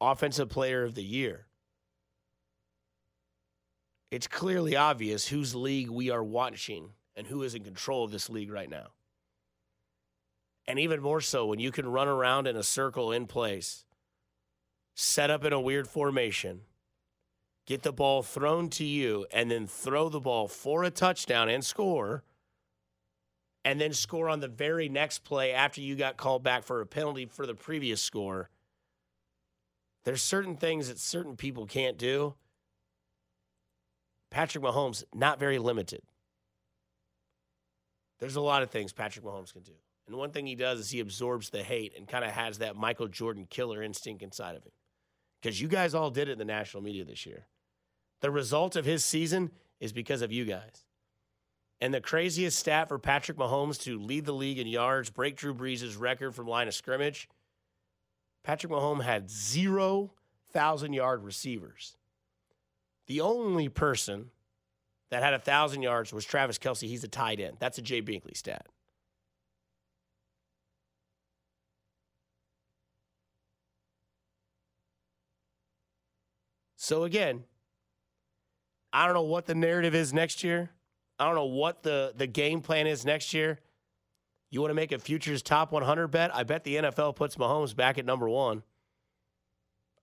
Offensive 0.00 0.48
player 0.48 0.84
of 0.84 0.94
the 0.94 1.04
year. 1.04 1.46
It's 4.10 4.26
clearly 4.26 4.76
obvious 4.76 5.28
whose 5.28 5.54
league 5.54 5.90
we 5.90 6.10
are 6.10 6.24
watching 6.24 6.92
and 7.18 7.26
who 7.26 7.42
is 7.42 7.54
in 7.54 7.64
control 7.64 8.04
of 8.04 8.12
this 8.12 8.30
league 8.30 8.50
right 8.50 8.70
now. 8.70 8.86
And 10.68 10.78
even 10.78 11.02
more 11.02 11.20
so 11.20 11.46
when 11.46 11.58
you 11.58 11.72
can 11.72 11.88
run 11.88 12.06
around 12.06 12.46
in 12.46 12.56
a 12.56 12.62
circle 12.62 13.10
in 13.10 13.26
place, 13.26 13.84
set 14.94 15.28
up 15.28 15.44
in 15.44 15.52
a 15.52 15.60
weird 15.60 15.88
formation, 15.88 16.60
get 17.66 17.82
the 17.82 17.92
ball 17.92 18.22
thrown 18.22 18.68
to 18.70 18.84
you, 18.84 19.26
and 19.32 19.50
then 19.50 19.66
throw 19.66 20.08
the 20.08 20.20
ball 20.20 20.46
for 20.46 20.84
a 20.84 20.90
touchdown 20.90 21.48
and 21.48 21.64
score, 21.64 22.22
and 23.64 23.80
then 23.80 23.92
score 23.92 24.28
on 24.28 24.40
the 24.40 24.48
very 24.48 24.88
next 24.88 25.24
play 25.24 25.52
after 25.52 25.80
you 25.80 25.96
got 25.96 26.16
called 26.16 26.44
back 26.44 26.62
for 26.62 26.80
a 26.80 26.86
penalty 26.86 27.26
for 27.26 27.46
the 27.46 27.54
previous 27.54 28.00
score. 28.00 28.48
There's 30.04 30.22
certain 30.22 30.56
things 30.56 30.88
that 30.88 30.98
certain 30.98 31.36
people 31.36 31.66
can't 31.66 31.98
do. 31.98 32.34
Patrick 34.30 34.62
Mahomes, 34.62 35.02
not 35.14 35.40
very 35.40 35.58
limited. 35.58 36.02
There's 38.18 38.36
a 38.36 38.40
lot 38.40 38.62
of 38.62 38.70
things 38.70 38.92
Patrick 38.92 39.24
Mahomes 39.24 39.52
can 39.52 39.62
do. 39.62 39.72
And 40.06 40.16
one 40.16 40.30
thing 40.30 40.46
he 40.46 40.54
does 40.54 40.80
is 40.80 40.90
he 40.90 41.00
absorbs 41.00 41.50
the 41.50 41.62
hate 41.62 41.92
and 41.96 42.08
kind 42.08 42.24
of 42.24 42.30
has 42.30 42.58
that 42.58 42.76
Michael 42.76 43.08
Jordan 43.08 43.46
killer 43.48 43.82
instinct 43.82 44.22
inside 44.22 44.56
of 44.56 44.64
him. 44.64 44.72
Because 45.40 45.60
you 45.60 45.68
guys 45.68 45.94
all 45.94 46.10
did 46.10 46.28
it 46.28 46.32
in 46.32 46.38
the 46.38 46.44
national 46.44 46.82
media 46.82 47.04
this 47.04 47.26
year. 47.26 47.46
The 48.20 48.30
result 48.30 48.74
of 48.74 48.84
his 48.84 49.04
season 49.04 49.50
is 49.80 49.92
because 49.92 50.22
of 50.22 50.32
you 50.32 50.44
guys. 50.44 50.84
And 51.80 51.94
the 51.94 52.00
craziest 52.00 52.58
stat 52.58 52.88
for 52.88 52.98
Patrick 52.98 53.38
Mahomes 53.38 53.80
to 53.82 54.00
lead 54.00 54.24
the 54.24 54.32
league 54.32 54.58
in 54.58 54.66
yards, 54.66 55.10
break 55.10 55.36
Drew 55.36 55.54
Brees' 55.54 55.98
record 55.98 56.34
from 56.34 56.48
line 56.48 56.66
of 56.66 56.74
scrimmage, 56.74 57.28
Patrick 58.42 58.72
Mahomes 58.72 59.04
had 59.04 59.30
zero 59.30 60.12
thousand 60.50 60.94
yard 60.94 61.22
receivers. 61.22 61.96
The 63.06 63.20
only 63.20 63.68
person 63.68 64.30
that 65.10 65.22
had 65.22 65.34
a 65.34 65.38
thousand 65.38 65.82
yards 65.82 66.12
was 66.12 66.24
Travis 66.24 66.58
Kelce. 66.58 66.86
He's 66.88 67.04
a 67.04 67.08
tight 67.08 67.40
end. 67.40 67.56
That's 67.58 67.78
a 67.78 67.82
Jay 67.82 68.02
Binkley 68.02 68.36
stat. 68.36 68.66
So 76.76 77.04
again, 77.04 77.44
I 78.92 79.04
don't 79.04 79.14
know 79.14 79.22
what 79.22 79.46
the 79.46 79.54
narrative 79.54 79.94
is 79.94 80.12
next 80.12 80.42
year. 80.42 80.70
I 81.18 81.26
don't 81.26 81.34
know 81.34 81.44
what 81.44 81.82
the, 81.82 82.14
the 82.16 82.26
game 82.26 82.60
plan 82.60 82.86
is 82.86 83.04
next 83.04 83.34
year. 83.34 83.58
You 84.50 84.60
want 84.60 84.70
to 84.70 84.74
make 84.74 84.92
a 84.92 84.98
futures 84.98 85.42
top 85.42 85.72
100 85.72 86.08
bet? 86.08 86.34
I 86.34 86.44
bet 86.44 86.64
the 86.64 86.76
NFL 86.76 87.16
puts 87.16 87.36
Mahomes 87.36 87.76
back 87.76 87.98
at 87.98 88.06
number 88.06 88.28
one. 88.28 88.62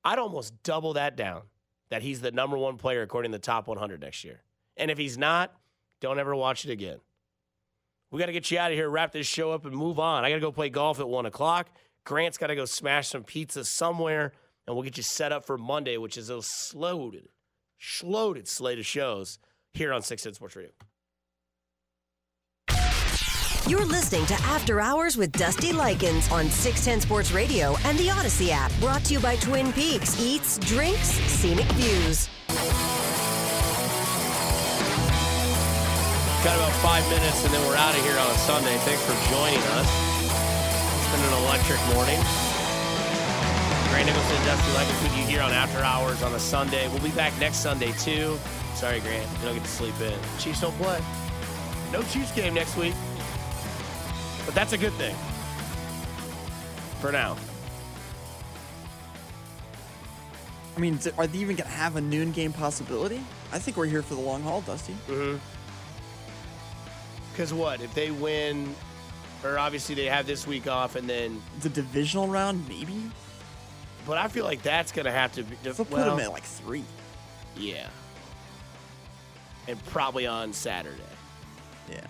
I'd 0.04 0.20
almost 0.20 0.62
double 0.62 0.94
that 0.94 1.16
down 1.16 1.44
that 1.90 2.04
he's 2.04 2.22
the 2.22 2.32
number 2.32 2.58
one 2.58 2.78
player 2.78 3.02
according 3.02 3.32
to 3.32 3.38
the 3.38 3.42
top 3.42 3.68
100 3.68 4.02
next 4.02 4.24
year. 4.24 4.44
And 4.78 4.92
if 4.92 4.98
he's 4.98 5.18
not, 5.18 5.54
don't 6.02 6.20
ever 6.20 6.36
watch 6.36 6.66
it 6.66 6.72
again. 6.72 7.00
We 8.12 8.20
got 8.20 8.28
to 8.28 8.34
get 8.34 8.50
you 8.52 8.60
out 8.60 8.72
of 8.72 8.78
here, 8.78 8.90
wrap 8.90 9.12
this 9.12 9.28
show 9.28 9.52
up, 9.52 9.66
and 9.66 9.76
move 9.76 10.00
on. 10.00 10.24
I 10.24 10.30
got 10.30 10.36
to 10.36 10.42
go 10.42 10.52
play 10.52 10.70
golf 10.70 11.00
at 11.00 11.08
one 11.08 11.26
o'clock. 11.26 11.68
Grant's 12.06 12.38
got 12.38 12.48
to 12.48 12.56
go 12.56 12.66
smash 12.66 13.10
some 13.10 13.24
pizza 13.24 13.66
somewhere, 13.66 14.32
and 14.68 14.76
we'll 14.76 14.84
get 14.84 14.98
you 14.98 15.04
set 15.04 15.32
up 15.32 15.46
for 15.46 15.58
Monday, 15.58 15.98
which 15.98 16.18
is 16.18 16.30
a 16.30 16.42
loaded, 16.78 17.30
loaded 18.04 18.48
slate 18.48 18.80
of 18.80 18.86
shows 18.86 19.40
here 19.74 19.92
on 19.92 20.02
610 20.02 20.36
Sports 20.36 20.56
Radio. 20.56 20.72
You're 23.68 23.86
listening 23.86 24.28
to 24.28 24.36
After 24.44 24.80
Hours 24.80 25.18
with 25.18 25.32
Dusty 25.32 25.74
Likens 25.74 26.32
on 26.32 26.52
610 26.52 27.02
Sports 27.02 27.32
Radio 27.32 27.76
and 27.86 27.98
the 27.98 28.10
Audacy 28.10 28.50
app. 28.50 28.72
Brought 28.80 29.04
to 29.06 29.14
you 29.14 29.20
by 29.20 29.38
Twin 29.38 29.74
Peaks 29.74 30.22
Eats, 30.22 30.60
Drinks, 30.60 31.10
Scenic 31.10 31.66
Views. 31.72 32.30
Got 36.46 36.58
about 36.58 36.74
five 36.74 37.10
minutes 37.10 37.44
and 37.44 37.52
then 37.52 37.68
we're 37.68 37.76
out 37.76 37.96
of 37.96 38.04
here 38.06 38.16
on 38.20 38.30
a 38.30 38.38
Sunday. 38.38 38.78
Thanks 38.86 39.02
for 39.02 39.18
joining 39.34 39.58
us. 39.58 39.90
It's 40.94 41.10
been 41.10 41.26
an 41.26 41.42
electric 41.42 41.80
morning. 41.96 42.22
Grant 43.90 44.06
Nicholson, 44.06 44.46
Dusty 44.46 44.72
Likens 44.74 45.02
with 45.02 45.18
you 45.18 45.24
here 45.24 45.42
on 45.42 45.52
After 45.54 45.80
Hours 45.80 46.22
on 46.22 46.36
a 46.36 46.40
Sunday. 46.40 46.88
We'll 46.90 47.02
be 47.02 47.10
back 47.10 47.36
next 47.40 47.58
Sunday 47.58 47.94
too. 47.94 48.38
Sorry, 48.76 49.00
Grant, 49.00 49.28
you 49.40 49.46
don't 49.46 49.56
get 49.56 49.64
to 49.64 49.70
sleep 49.72 50.00
in. 50.00 50.14
Chiefs 50.38 50.62
don't 50.62 50.78
play. 50.78 51.02
No 51.92 52.04
Chiefs 52.04 52.32
game 52.32 52.54
next 52.54 52.78
week. 52.78 52.94
But 54.46 54.54
that's 54.54 54.74
a 54.74 54.78
good 54.78 54.94
thing. 54.94 55.16
For 57.02 57.12
now. 57.12 57.38
I 60.78 60.80
mean, 60.80 61.00
are 61.18 61.26
they 61.26 61.40
even 61.40 61.56
going 61.56 61.68
to 61.68 61.76
have 61.76 61.96
a 61.96 62.02
noon 62.02 62.32
game 62.32 62.54
possibility? 62.54 63.20
I 63.52 63.58
think 63.58 63.78
we're 63.78 63.88
here 63.88 64.04
for 64.04 64.14
the 64.14 64.22
long 64.22 64.44
haul, 64.44 64.62
Dusty. 64.62 64.94
Mm-hmm. 65.08 65.38
Because 67.36 67.54
what? 67.54 67.82
If 67.82 67.94
they 67.94 68.12
win, 68.12 68.74
or 69.44 69.60
obviously 69.60 69.94
they 69.94 70.06
have 70.06 70.26
this 70.26 70.48
week 70.48 70.68
off 70.68 70.96
and 70.96 71.10
then. 71.10 71.42
The 71.60 71.68
divisional 71.68 72.30
round, 72.30 72.66
maybe? 72.70 73.12
But 74.08 74.18
I 74.18 74.30
feel 74.30 74.46
like 74.46 74.62
that's 74.62 74.94
going 74.94 75.04
to 75.06 75.12
have 75.12 75.34
to 75.34 75.44
be. 75.44 75.58
They'll 75.62 75.74
put 75.74 75.90
them 75.90 76.18
at 76.18 76.32
like 76.32 76.44
three. 76.44 76.86
Yeah. 77.58 77.90
And 79.68 79.84
probably 79.88 80.26
on 80.26 80.54
Saturday. 80.54 80.96
Yeah. 81.92 82.06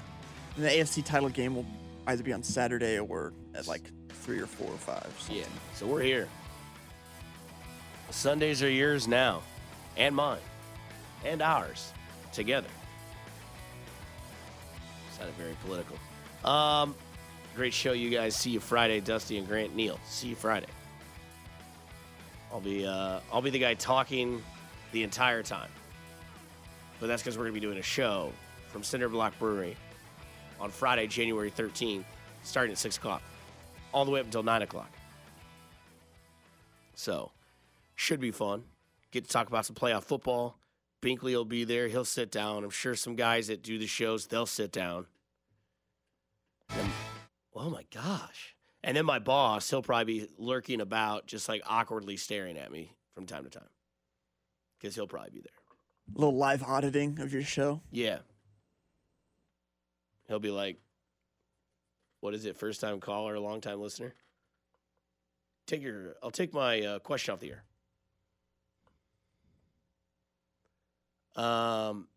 And 0.57 0.65
the 0.65 0.69
AFC 0.69 1.03
title 1.03 1.30
game 1.30 1.55
will 1.55 1.65
either 2.05 2.21
be 2.21 2.32
on 2.32 2.43
Saturday 2.43 2.99
or 2.99 3.34
at 3.55 3.65
like 3.65 3.82
three 4.09 4.39
or 4.39 4.45
four 4.45 4.69
or 4.69 4.78
five. 4.78 5.11
Yeah. 5.28 5.45
So 5.73 5.88
we're 5.88 6.03
here. 6.03 6.28
Sundays 8.11 8.61
are 8.61 8.69
yours 8.69 9.07
now, 9.07 9.41
and 9.97 10.15
mine, 10.15 10.38
and 11.26 11.41
ours, 11.41 11.91
together. 12.32 12.69
Sounded 15.18 15.36
very 15.36 15.55
political. 15.63 15.97
Um, 16.43 16.95
great 17.55 17.74
show, 17.74 17.93
you 17.93 18.09
guys. 18.09 18.36
See 18.36 18.49
you 18.49 18.59
Friday, 18.59 18.99
Dusty 18.99 19.38
and 19.38 19.47
Grant 19.47 19.76
Neal. 19.76 19.99
See 20.05 20.28
you 20.28 20.36
Friday. 20.36 20.68
I'll 22.51 22.61
be 22.61 22.86
uh, 22.86 23.20
I'll 23.32 23.41
be 23.41 23.49
the 23.49 23.59
guy 23.59 23.74
talking 23.74 24.41
the 24.91 25.03
entire 25.03 25.43
time, 25.43 25.70
but 26.99 27.07
that's 27.07 27.22
because 27.22 27.38
we're 27.38 27.45
gonna 27.45 27.53
be 27.53 27.59
doing 27.59 27.78
a 27.78 27.84
show 27.84 28.32
from 28.68 28.84
Cinder 28.84 29.09
Block 29.09 29.38
Brewery 29.39 29.76
on 30.59 30.70
Friday, 30.70 31.07
January 31.07 31.51
13th, 31.51 32.05
starting 32.43 32.72
at 32.72 32.78
six 32.78 32.97
o'clock, 32.97 33.22
all 33.93 34.05
the 34.05 34.11
way 34.11 34.20
up 34.20 34.26
until 34.26 34.43
nine 34.43 34.61
o'clock. 34.61 34.89
So, 36.93 37.32
should 37.95 38.20
be 38.20 38.32
fun. 38.32 38.63
Get 39.11 39.26
to 39.26 39.30
talk 39.30 39.47
about 39.47 39.66
some 39.66 39.76
playoff 39.76 40.03
football. 40.03 40.57
Binkley 41.05 41.33
will 41.35 41.45
be 41.45 41.63
there. 41.63 41.87
He'll 41.87 42.03
sit 42.03 42.31
down. 42.31 42.63
I'm 42.63 42.71
sure 42.71 42.95
some 42.95 43.15
guys 43.15 43.47
that 43.47 43.61
do 43.61 43.77
the 43.77 43.85
shows, 43.85 44.25
they'll 44.25 44.47
sit 44.47 44.71
down. 44.71 45.05
And- 46.69 46.91
oh 47.53 47.69
my 47.69 47.85
gosh. 47.93 48.55
And 48.83 48.97
then 48.97 49.05
my 49.05 49.19
boss, 49.19 49.69
he'll 49.69 49.83
probably 49.83 50.21
be 50.21 50.27
lurking 50.37 50.81
about, 50.81 51.27
just 51.27 51.47
like 51.47 51.61
awkwardly 51.65 52.17
staring 52.17 52.57
at 52.57 52.71
me 52.71 52.91
from 53.13 53.27
time 53.27 53.43
to 53.43 53.49
time. 53.49 53.69
Because 54.79 54.95
he'll 54.95 55.07
probably 55.07 55.31
be 55.31 55.41
there. 55.41 56.15
A 56.15 56.19
little 56.19 56.37
live 56.37 56.63
auditing 56.63 57.19
of 57.19 57.31
your 57.33 57.43
show. 57.43 57.81
Yeah. 57.91 58.19
He'll 60.27 60.39
be 60.39 60.51
like, 60.51 60.77
what 62.19 62.33
is 62.33 62.45
it, 62.45 62.57
first 62.57 62.81
time 62.81 62.99
caller, 62.99 63.39
long 63.39 63.61
time 63.61 63.79
listener? 63.79 64.15
Take 65.67 65.83
your, 65.83 66.15
I'll 66.23 66.31
take 66.31 66.53
my 66.53 66.81
uh, 66.81 66.99
question 66.99 67.33
off 67.33 67.39
the 67.39 67.51
air. 67.51 67.63
Um, 71.36 72.07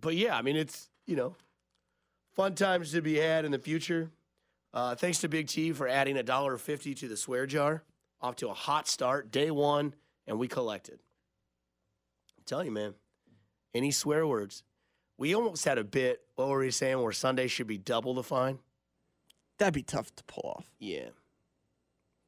but 0.00 0.14
yeah, 0.14 0.36
I 0.36 0.42
mean, 0.42 0.56
it's, 0.56 0.88
you 1.06 1.16
know, 1.16 1.34
fun 2.34 2.54
times 2.54 2.92
to 2.92 3.02
be 3.02 3.16
had 3.16 3.44
in 3.44 3.52
the 3.52 3.58
future. 3.58 4.10
Uh, 4.72 4.94
thanks 4.94 5.18
to 5.20 5.28
Big 5.28 5.48
T 5.48 5.72
for 5.72 5.86
adding 5.88 6.16
a 6.16 6.22
dollar 6.22 6.56
fifty 6.56 6.94
to 6.94 7.08
the 7.08 7.16
swear 7.16 7.46
jar. 7.46 7.82
Off 8.20 8.36
to 8.36 8.48
a 8.48 8.54
hot 8.54 8.86
start, 8.86 9.32
day 9.32 9.50
one, 9.50 9.94
and 10.26 10.38
we 10.38 10.46
collected. 10.46 11.00
I'm 12.38 12.44
telling 12.46 12.66
you, 12.66 12.72
man, 12.72 12.94
any 13.74 13.90
swear 13.90 14.26
words. 14.26 14.62
We 15.18 15.34
almost 15.34 15.64
had 15.64 15.76
a 15.76 15.84
bit. 15.84 16.20
What 16.36 16.48
were 16.48 16.60
we 16.60 16.70
saying? 16.70 17.00
Where 17.02 17.12
Sunday 17.12 17.48
should 17.48 17.66
be 17.66 17.78
double 17.78 18.14
the 18.14 18.22
fine? 18.22 18.60
That'd 19.58 19.74
be 19.74 19.82
tough 19.82 20.14
to 20.14 20.24
pull 20.24 20.54
off. 20.56 20.70
Yeah. 20.78 21.08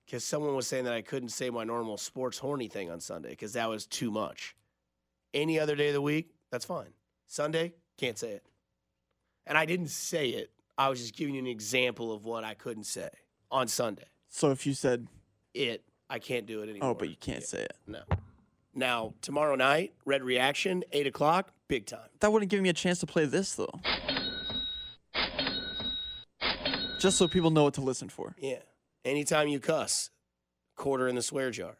Because 0.04 0.22
someone 0.24 0.54
was 0.54 0.66
saying 0.66 0.84
that 0.84 0.92
I 0.92 1.02
couldn't 1.02 1.30
say 1.30 1.48
my 1.50 1.64
normal 1.64 1.96
sports 1.96 2.38
horny 2.38 2.68
thing 2.68 2.90
on 2.90 3.00
Sunday 3.00 3.30
because 3.30 3.54
that 3.54 3.68
was 3.68 3.86
too 3.86 4.10
much. 4.10 4.54
Any 5.32 5.58
other 5.58 5.74
day 5.74 5.88
of 5.88 5.94
the 5.94 6.02
week, 6.02 6.30
that's 6.50 6.64
fine. 6.64 6.92
Sunday, 7.26 7.72
can't 7.96 8.18
say 8.18 8.32
it. 8.32 8.44
And 9.46 9.56
I 9.58 9.64
didn't 9.64 9.88
say 9.88 10.28
it. 10.28 10.50
I 10.76 10.88
was 10.88 11.00
just 11.00 11.16
giving 11.16 11.34
you 11.34 11.40
an 11.40 11.46
example 11.46 12.12
of 12.12 12.24
what 12.26 12.44
I 12.44 12.54
couldn't 12.54 12.84
say 12.84 13.08
on 13.50 13.66
Sunday. 13.68 14.04
So 14.28 14.50
if 14.50 14.66
you 14.66 14.74
said, 14.74 15.06
It, 15.54 15.84
I 16.10 16.18
can't 16.18 16.46
do 16.46 16.62
it 16.62 16.66
oh, 16.66 16.70
anymore. 16.70 16.90
"Oh, 16.90 16.94
but 16.94 17.08
you 17.08 17.16
can't 17.16 17.40
Yeah. 17.40 17.46
say 17.46 17.62
it," 17.62 17.76
No. 17.86 18.02
Now, 18.74 19.14
tomorrow 19.22 19.54
night, 19.54 19.94
Red 20.04 20.22
Reaction, 20.24 20.82
8 20.92 21.06
o'clock, 21.06 21.52
big 21.68 21.86
time. 21.86 22.08
that 22.20 22.32
wouldn't 22.32 22.50
give 22.50 22.60
me 22.60 22.68
a 22.68 22.72
chance 22.74 22.98
to 23.00 23.06
play 23.06 23.24
this 23.24 23.54
though. 23.54 23.80
Just 26.98 27.18
so 27.18 27.28
people 27.28 27.50
know 27.50 27.64
what 27.64 27.74
to 27.74 27.80
listen 27.82 28.08
for. 28.08 28.34
Yeah. 28.38 28.58
Anytime 29.04 29.48
you 29.48 29.60
cuss, 29.60 30.10
quarter 30.76 31.08
in 31.08 31.14
the 31.14 31.22
swear 31.22 31.50
jar. 31.50 31.76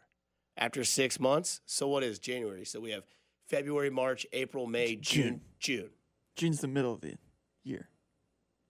After 0.57 0.83
six 0.83 1.19
months, 1.19 1.59
so 1.65 1.87
what 1.87 2.03
is 2.03 2.17
January? 2.17 2.63
So 2.63 2.79
we 2.79 2.91
have 2.91 3.03
February, 3.47 3.89
March, 3.89 4.25
April, 4.31 4.67
May, 4.67 4.95
June, 4.95 5.41
June. 5.59 5.89
June's 6.35 6.61
the 6.61 6.67
middle 6.67 6.93
of 6.93 7.01
the 7.01 7.17
year. 7.63 7.89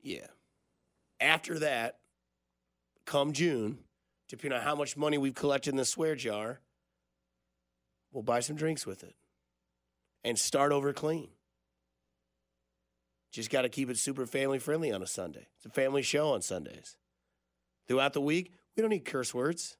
Yeah. 0.02 0.28
After 1.20 1.60
that, 1.60 2.00
come 3.06 3.34
June, 3.34 3.80
depending 4.28 4.58
on 4.58 4.66
how 4.66 4.76
much 4.76 4.98
money 4.98 5.18
we've 5.18 5.36
collected 5.36 5.72
in 5.72 5.78
the 5.78 5.86
swear 5.86 6.16
jar, 6.16 6.60
we'll 8.12 8.24
buy 8.24 8.40
some 8.40 8.56
drinks 8.56 8.86
with 8.86 9.04
it 9.04 9.16
and 10.24 10.40
start 10.40 10.72
over 10.72 10.92
clean. 10.92 11.30
Just 13.32 13.50
got 13.50 13.62
to 13.64 13.70
keep 13.70 13.90
it 13.90 13.98
super 13.98 14.26
family 14.26 14.60
friendly 14.60 14.92
on 14.92 15.04
a 15.04 15.08
Sunday. 15.08 15.48
It's 15.58 15.66
a 15.66 15.70
family 15.70 16.02
show 16.02 16.34
on 16.34 16.42
Sundays. 16.42 16.98
Throughout 17.88 18.14
the 18.14 18.22
week, 18.22 18.54
we 18.76 18.82
don't 18.82 18.90
need 18.90 19.06
curse 19.06 19.34
words. 19.34 19.78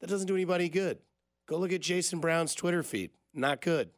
That 0.00 0.08
doesn't 0.08 0.26
do 0.26 0.34
anybody 0.34 0.68
good. 0.68 0.98
Go 1.46 1.58
look 1.58 1.72
at 1.72 1.80
Jason 1.80 2.20
Brown's 2.20 2.54
Twitter 2.54 2.82
feed. 2.82 3.10
Not 3.32 3.60
good. 3.60 3.90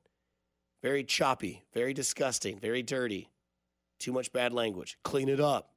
Very 0.82 1.04
choppy, 1.04 1.64
very 1.72 1.94
disgusting, 1.94 2.58
very 2.58 2.82
dirty. 2.82 3.30
Too 3.98 4.12
much 4.12 4.32
bad 4.32 4.52
language. 4.52 4.98
Clean 5.04 5.28
it 5.28 5.40
up. 5.40 5.70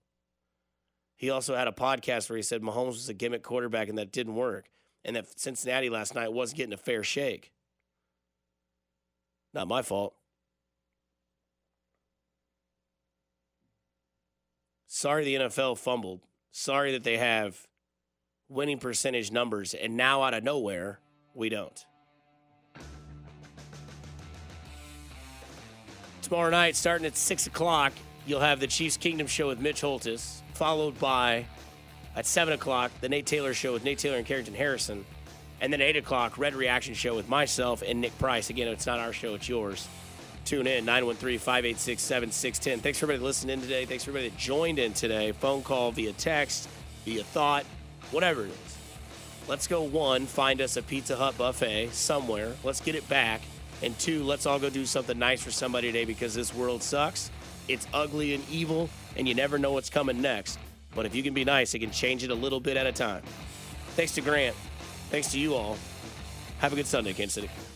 He 1.15 1.29
also 1.29 1.55
had 1.55 1.67
a 1.67 1.71
podcast 1.71 2.29
where 2.29 2.37
he 2.37 2.43
said 2.43 2.61
Mahomes 2.61 2.87
was 2.87 3.09
a 3.09 3.13
gimmick 3.13 3.43
quarterback 3.43 3.89
and 3.89 3.97
that 3.97 4.11
didn't 4.11 4.35
work. 4.35 4.69
And 5.03 5.15
that 5.15 5.39
Cincinnati 5.39 5.89
last 5.89 6.15
night 6.15 6.33
wasn't 6.33 6.57
getting 6.57 6.73
a 6.73 6.77
fair 6.77 7.03
shake. 7.03 7.51
Not 9.53 9.67
my 9.67 9.81
fault. 9.81 10.15
Sorry 14.87 15.23
the 15.23 15.35
NFL 15.35 15.77
fumbled. 15.77 16.21
Sorry 16.51 16.93
that 16.93 17.03
they 17.03 17.17
have 17.17 17.67
winning 18.47 18.79
percentage 18.79 19.31
numbers, 19.31 19.73
and 19.73 19.95
now 19.95 20.23
out 20.23 20.33
of 20.33 20.43
nowhere, 20.43 20.99
we 21.33 21.49
don't. 21.49 21.85
Tomorrow 26.21 26.49
night, 26.49 26.75
starting 26.75 27.07
at 27.07 27.15
6 27.15 27.47
o'clock, 27.47 27.93
you'll 28.25 28.39
have 28.39 28.59
the 28.59 28.67
Chiefs 28.67 28.97
Kingdom 28.97 29.27
show 29.27 29.47
with 29.47 29.59
Mitch 29.59 29.81
Holthus, 29.81 30.41
followed 30.53 30.99
by, 30.99 31.45
at 32.15 32.25
7 32.25 32.53
o'clock, 32.53 32.91
the 33.01 33.09
Nate 33.09 33.25
Taylor 33.25 33.53
show 33.53 33.73
with 33.73 33.83
Nate 33.83 33.99
Taylor 33.99 34.17
and 34.17 34.25
Carrington 34.25 34.55
Harrison. 34.55 35.05
And 35.61 35.71
then 35.73 35.81
8 35.81 35.97
o'clock, 35.97 36.37
Red 36.37 36.55
Reaction 36.55 36.93
show 36.93 37.15
with 37.15 37.29
myself 37.29 37.83
and 37.85 38.01
Nick 38.01 38.17
Price. 38.17 38.49
Again, 38.49 38.67
it's 38.67 38.85
not 38.85 38.99
our 38.99 39.13
show, 39.13 39.35
it's 39.35 39.49
yours. 39.49 39.87
Tune 40.49 40.65
in, 40.65 40.83
913 40.83 41.37
586 41.37 42.01
7610. 42.01 42.79
Thanks 42.79 42.97
for 42.97 43.05
everybody 43.05 43.23
listening 43.23 43.53
in 43.53 43.61
today. 43.61 43.85
Thanks 43.85 44.03
for 44.03 44.09
everybody 44.09 44.29
that 44.29 44.39
joined 44.39 44.79
in 44.79 44.93
today. 44.93 45.31
Phone 45.31 45.61
call, 45.61 45.91
via 45.91 46.11
text, 46.13 46.67
via 47.05 47.23
thought, 47.23 47.65
whatever 48.09 48.45
it 48.45 48.49
is. 48.49 48.77
Let's 49.47 49.67
go 49.67 49.83
one, 49.83 50.25
find 50.25 50.59
us 50.59 50.75
a 50.75 50.81
Pizza 50.81 51.15
Hut 51.15 51.37
buffet 51.37 51.89
somewhere. 51.91 52.55
Let's 52.63 52.81
get 52.81 52.95
it 52.95 53.07
back. 53.07 53.41
And 53.83 53.95
two, 53.99 54.23
let's 54.23 54.47
all 54.47 54.57
go 54.57 54.71
do 54.71 54.87
something 54.87 55.19
nice 55.19 55.43
for 55.43 55.51
somebody 55.51 55.89
today 55.89 56.05
because 56.05 56.33
this 56.33 56.51
world 56.51 56.81
sucks. 56.81 57.29
It's 57.67 57.85
ugly 57.93 58.33
and 58.33 58.43
evil, 58.49 58.89
and 59.17 59.27
you 59.27 59.35
never 59.35 59.59
know 59.59 59.73
what's 59.73 59.91
coming 59.91 60.19
next. 60.19 60.57
But 60.95 61.05
if 61.05 61.13
you 61.13 61.21
can 61.21 61.35
be 61.35 61.45
nice, 61.45 61.75
it 61.75 61.79
can 61.79 61.91
change 61.91 62.23
it 62.23 62.31
a 62.31 62.35
little 62.35 62.59
bit 62.59 62.75
at 62.75 62.87
a 62.87 62.91
time. 62.91 63.21
Thanks 63.89 64.13
to 64.13 64.21
Grant. 64.21 64.55
Thanks 65.11 65.31
to 65.33 65.39
you 65.39 65.53
all. 65.53 65.77
Have 66.57 66.73
a 66.73 66.75
good 66.75 66.87
Sunday, 66.87 67.13
Kansas 67.13 67.35
City. 67.35 67.68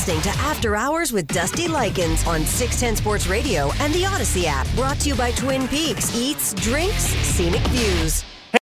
Listening 0.00 0.22
to 0.32 0.38
After 0.40 0.76
Hours 0.76 1.12
with 1.12 1.26
Dusty 1.26 1.68
Likens 1.68 2.26
on 2.26 2.46
610 2.46 2.96
Sports 2.96 3.26
Radio 3.26 3.70
and 3.80 3.92
the 3.92 4.04
Audacy 4.04 4.44
app. 4.46 4.66
Brought 4.74 4.98
to 5.00 5.10
you 5.10 5.14
by 5.14 5.30
Twin 5.32 5.68
Peaks 5.68 6.16
Eats, 6.16 6.54
Drinks, 6.54 7.04
Scenic 7.04 7.60
Views. 7.66 8.24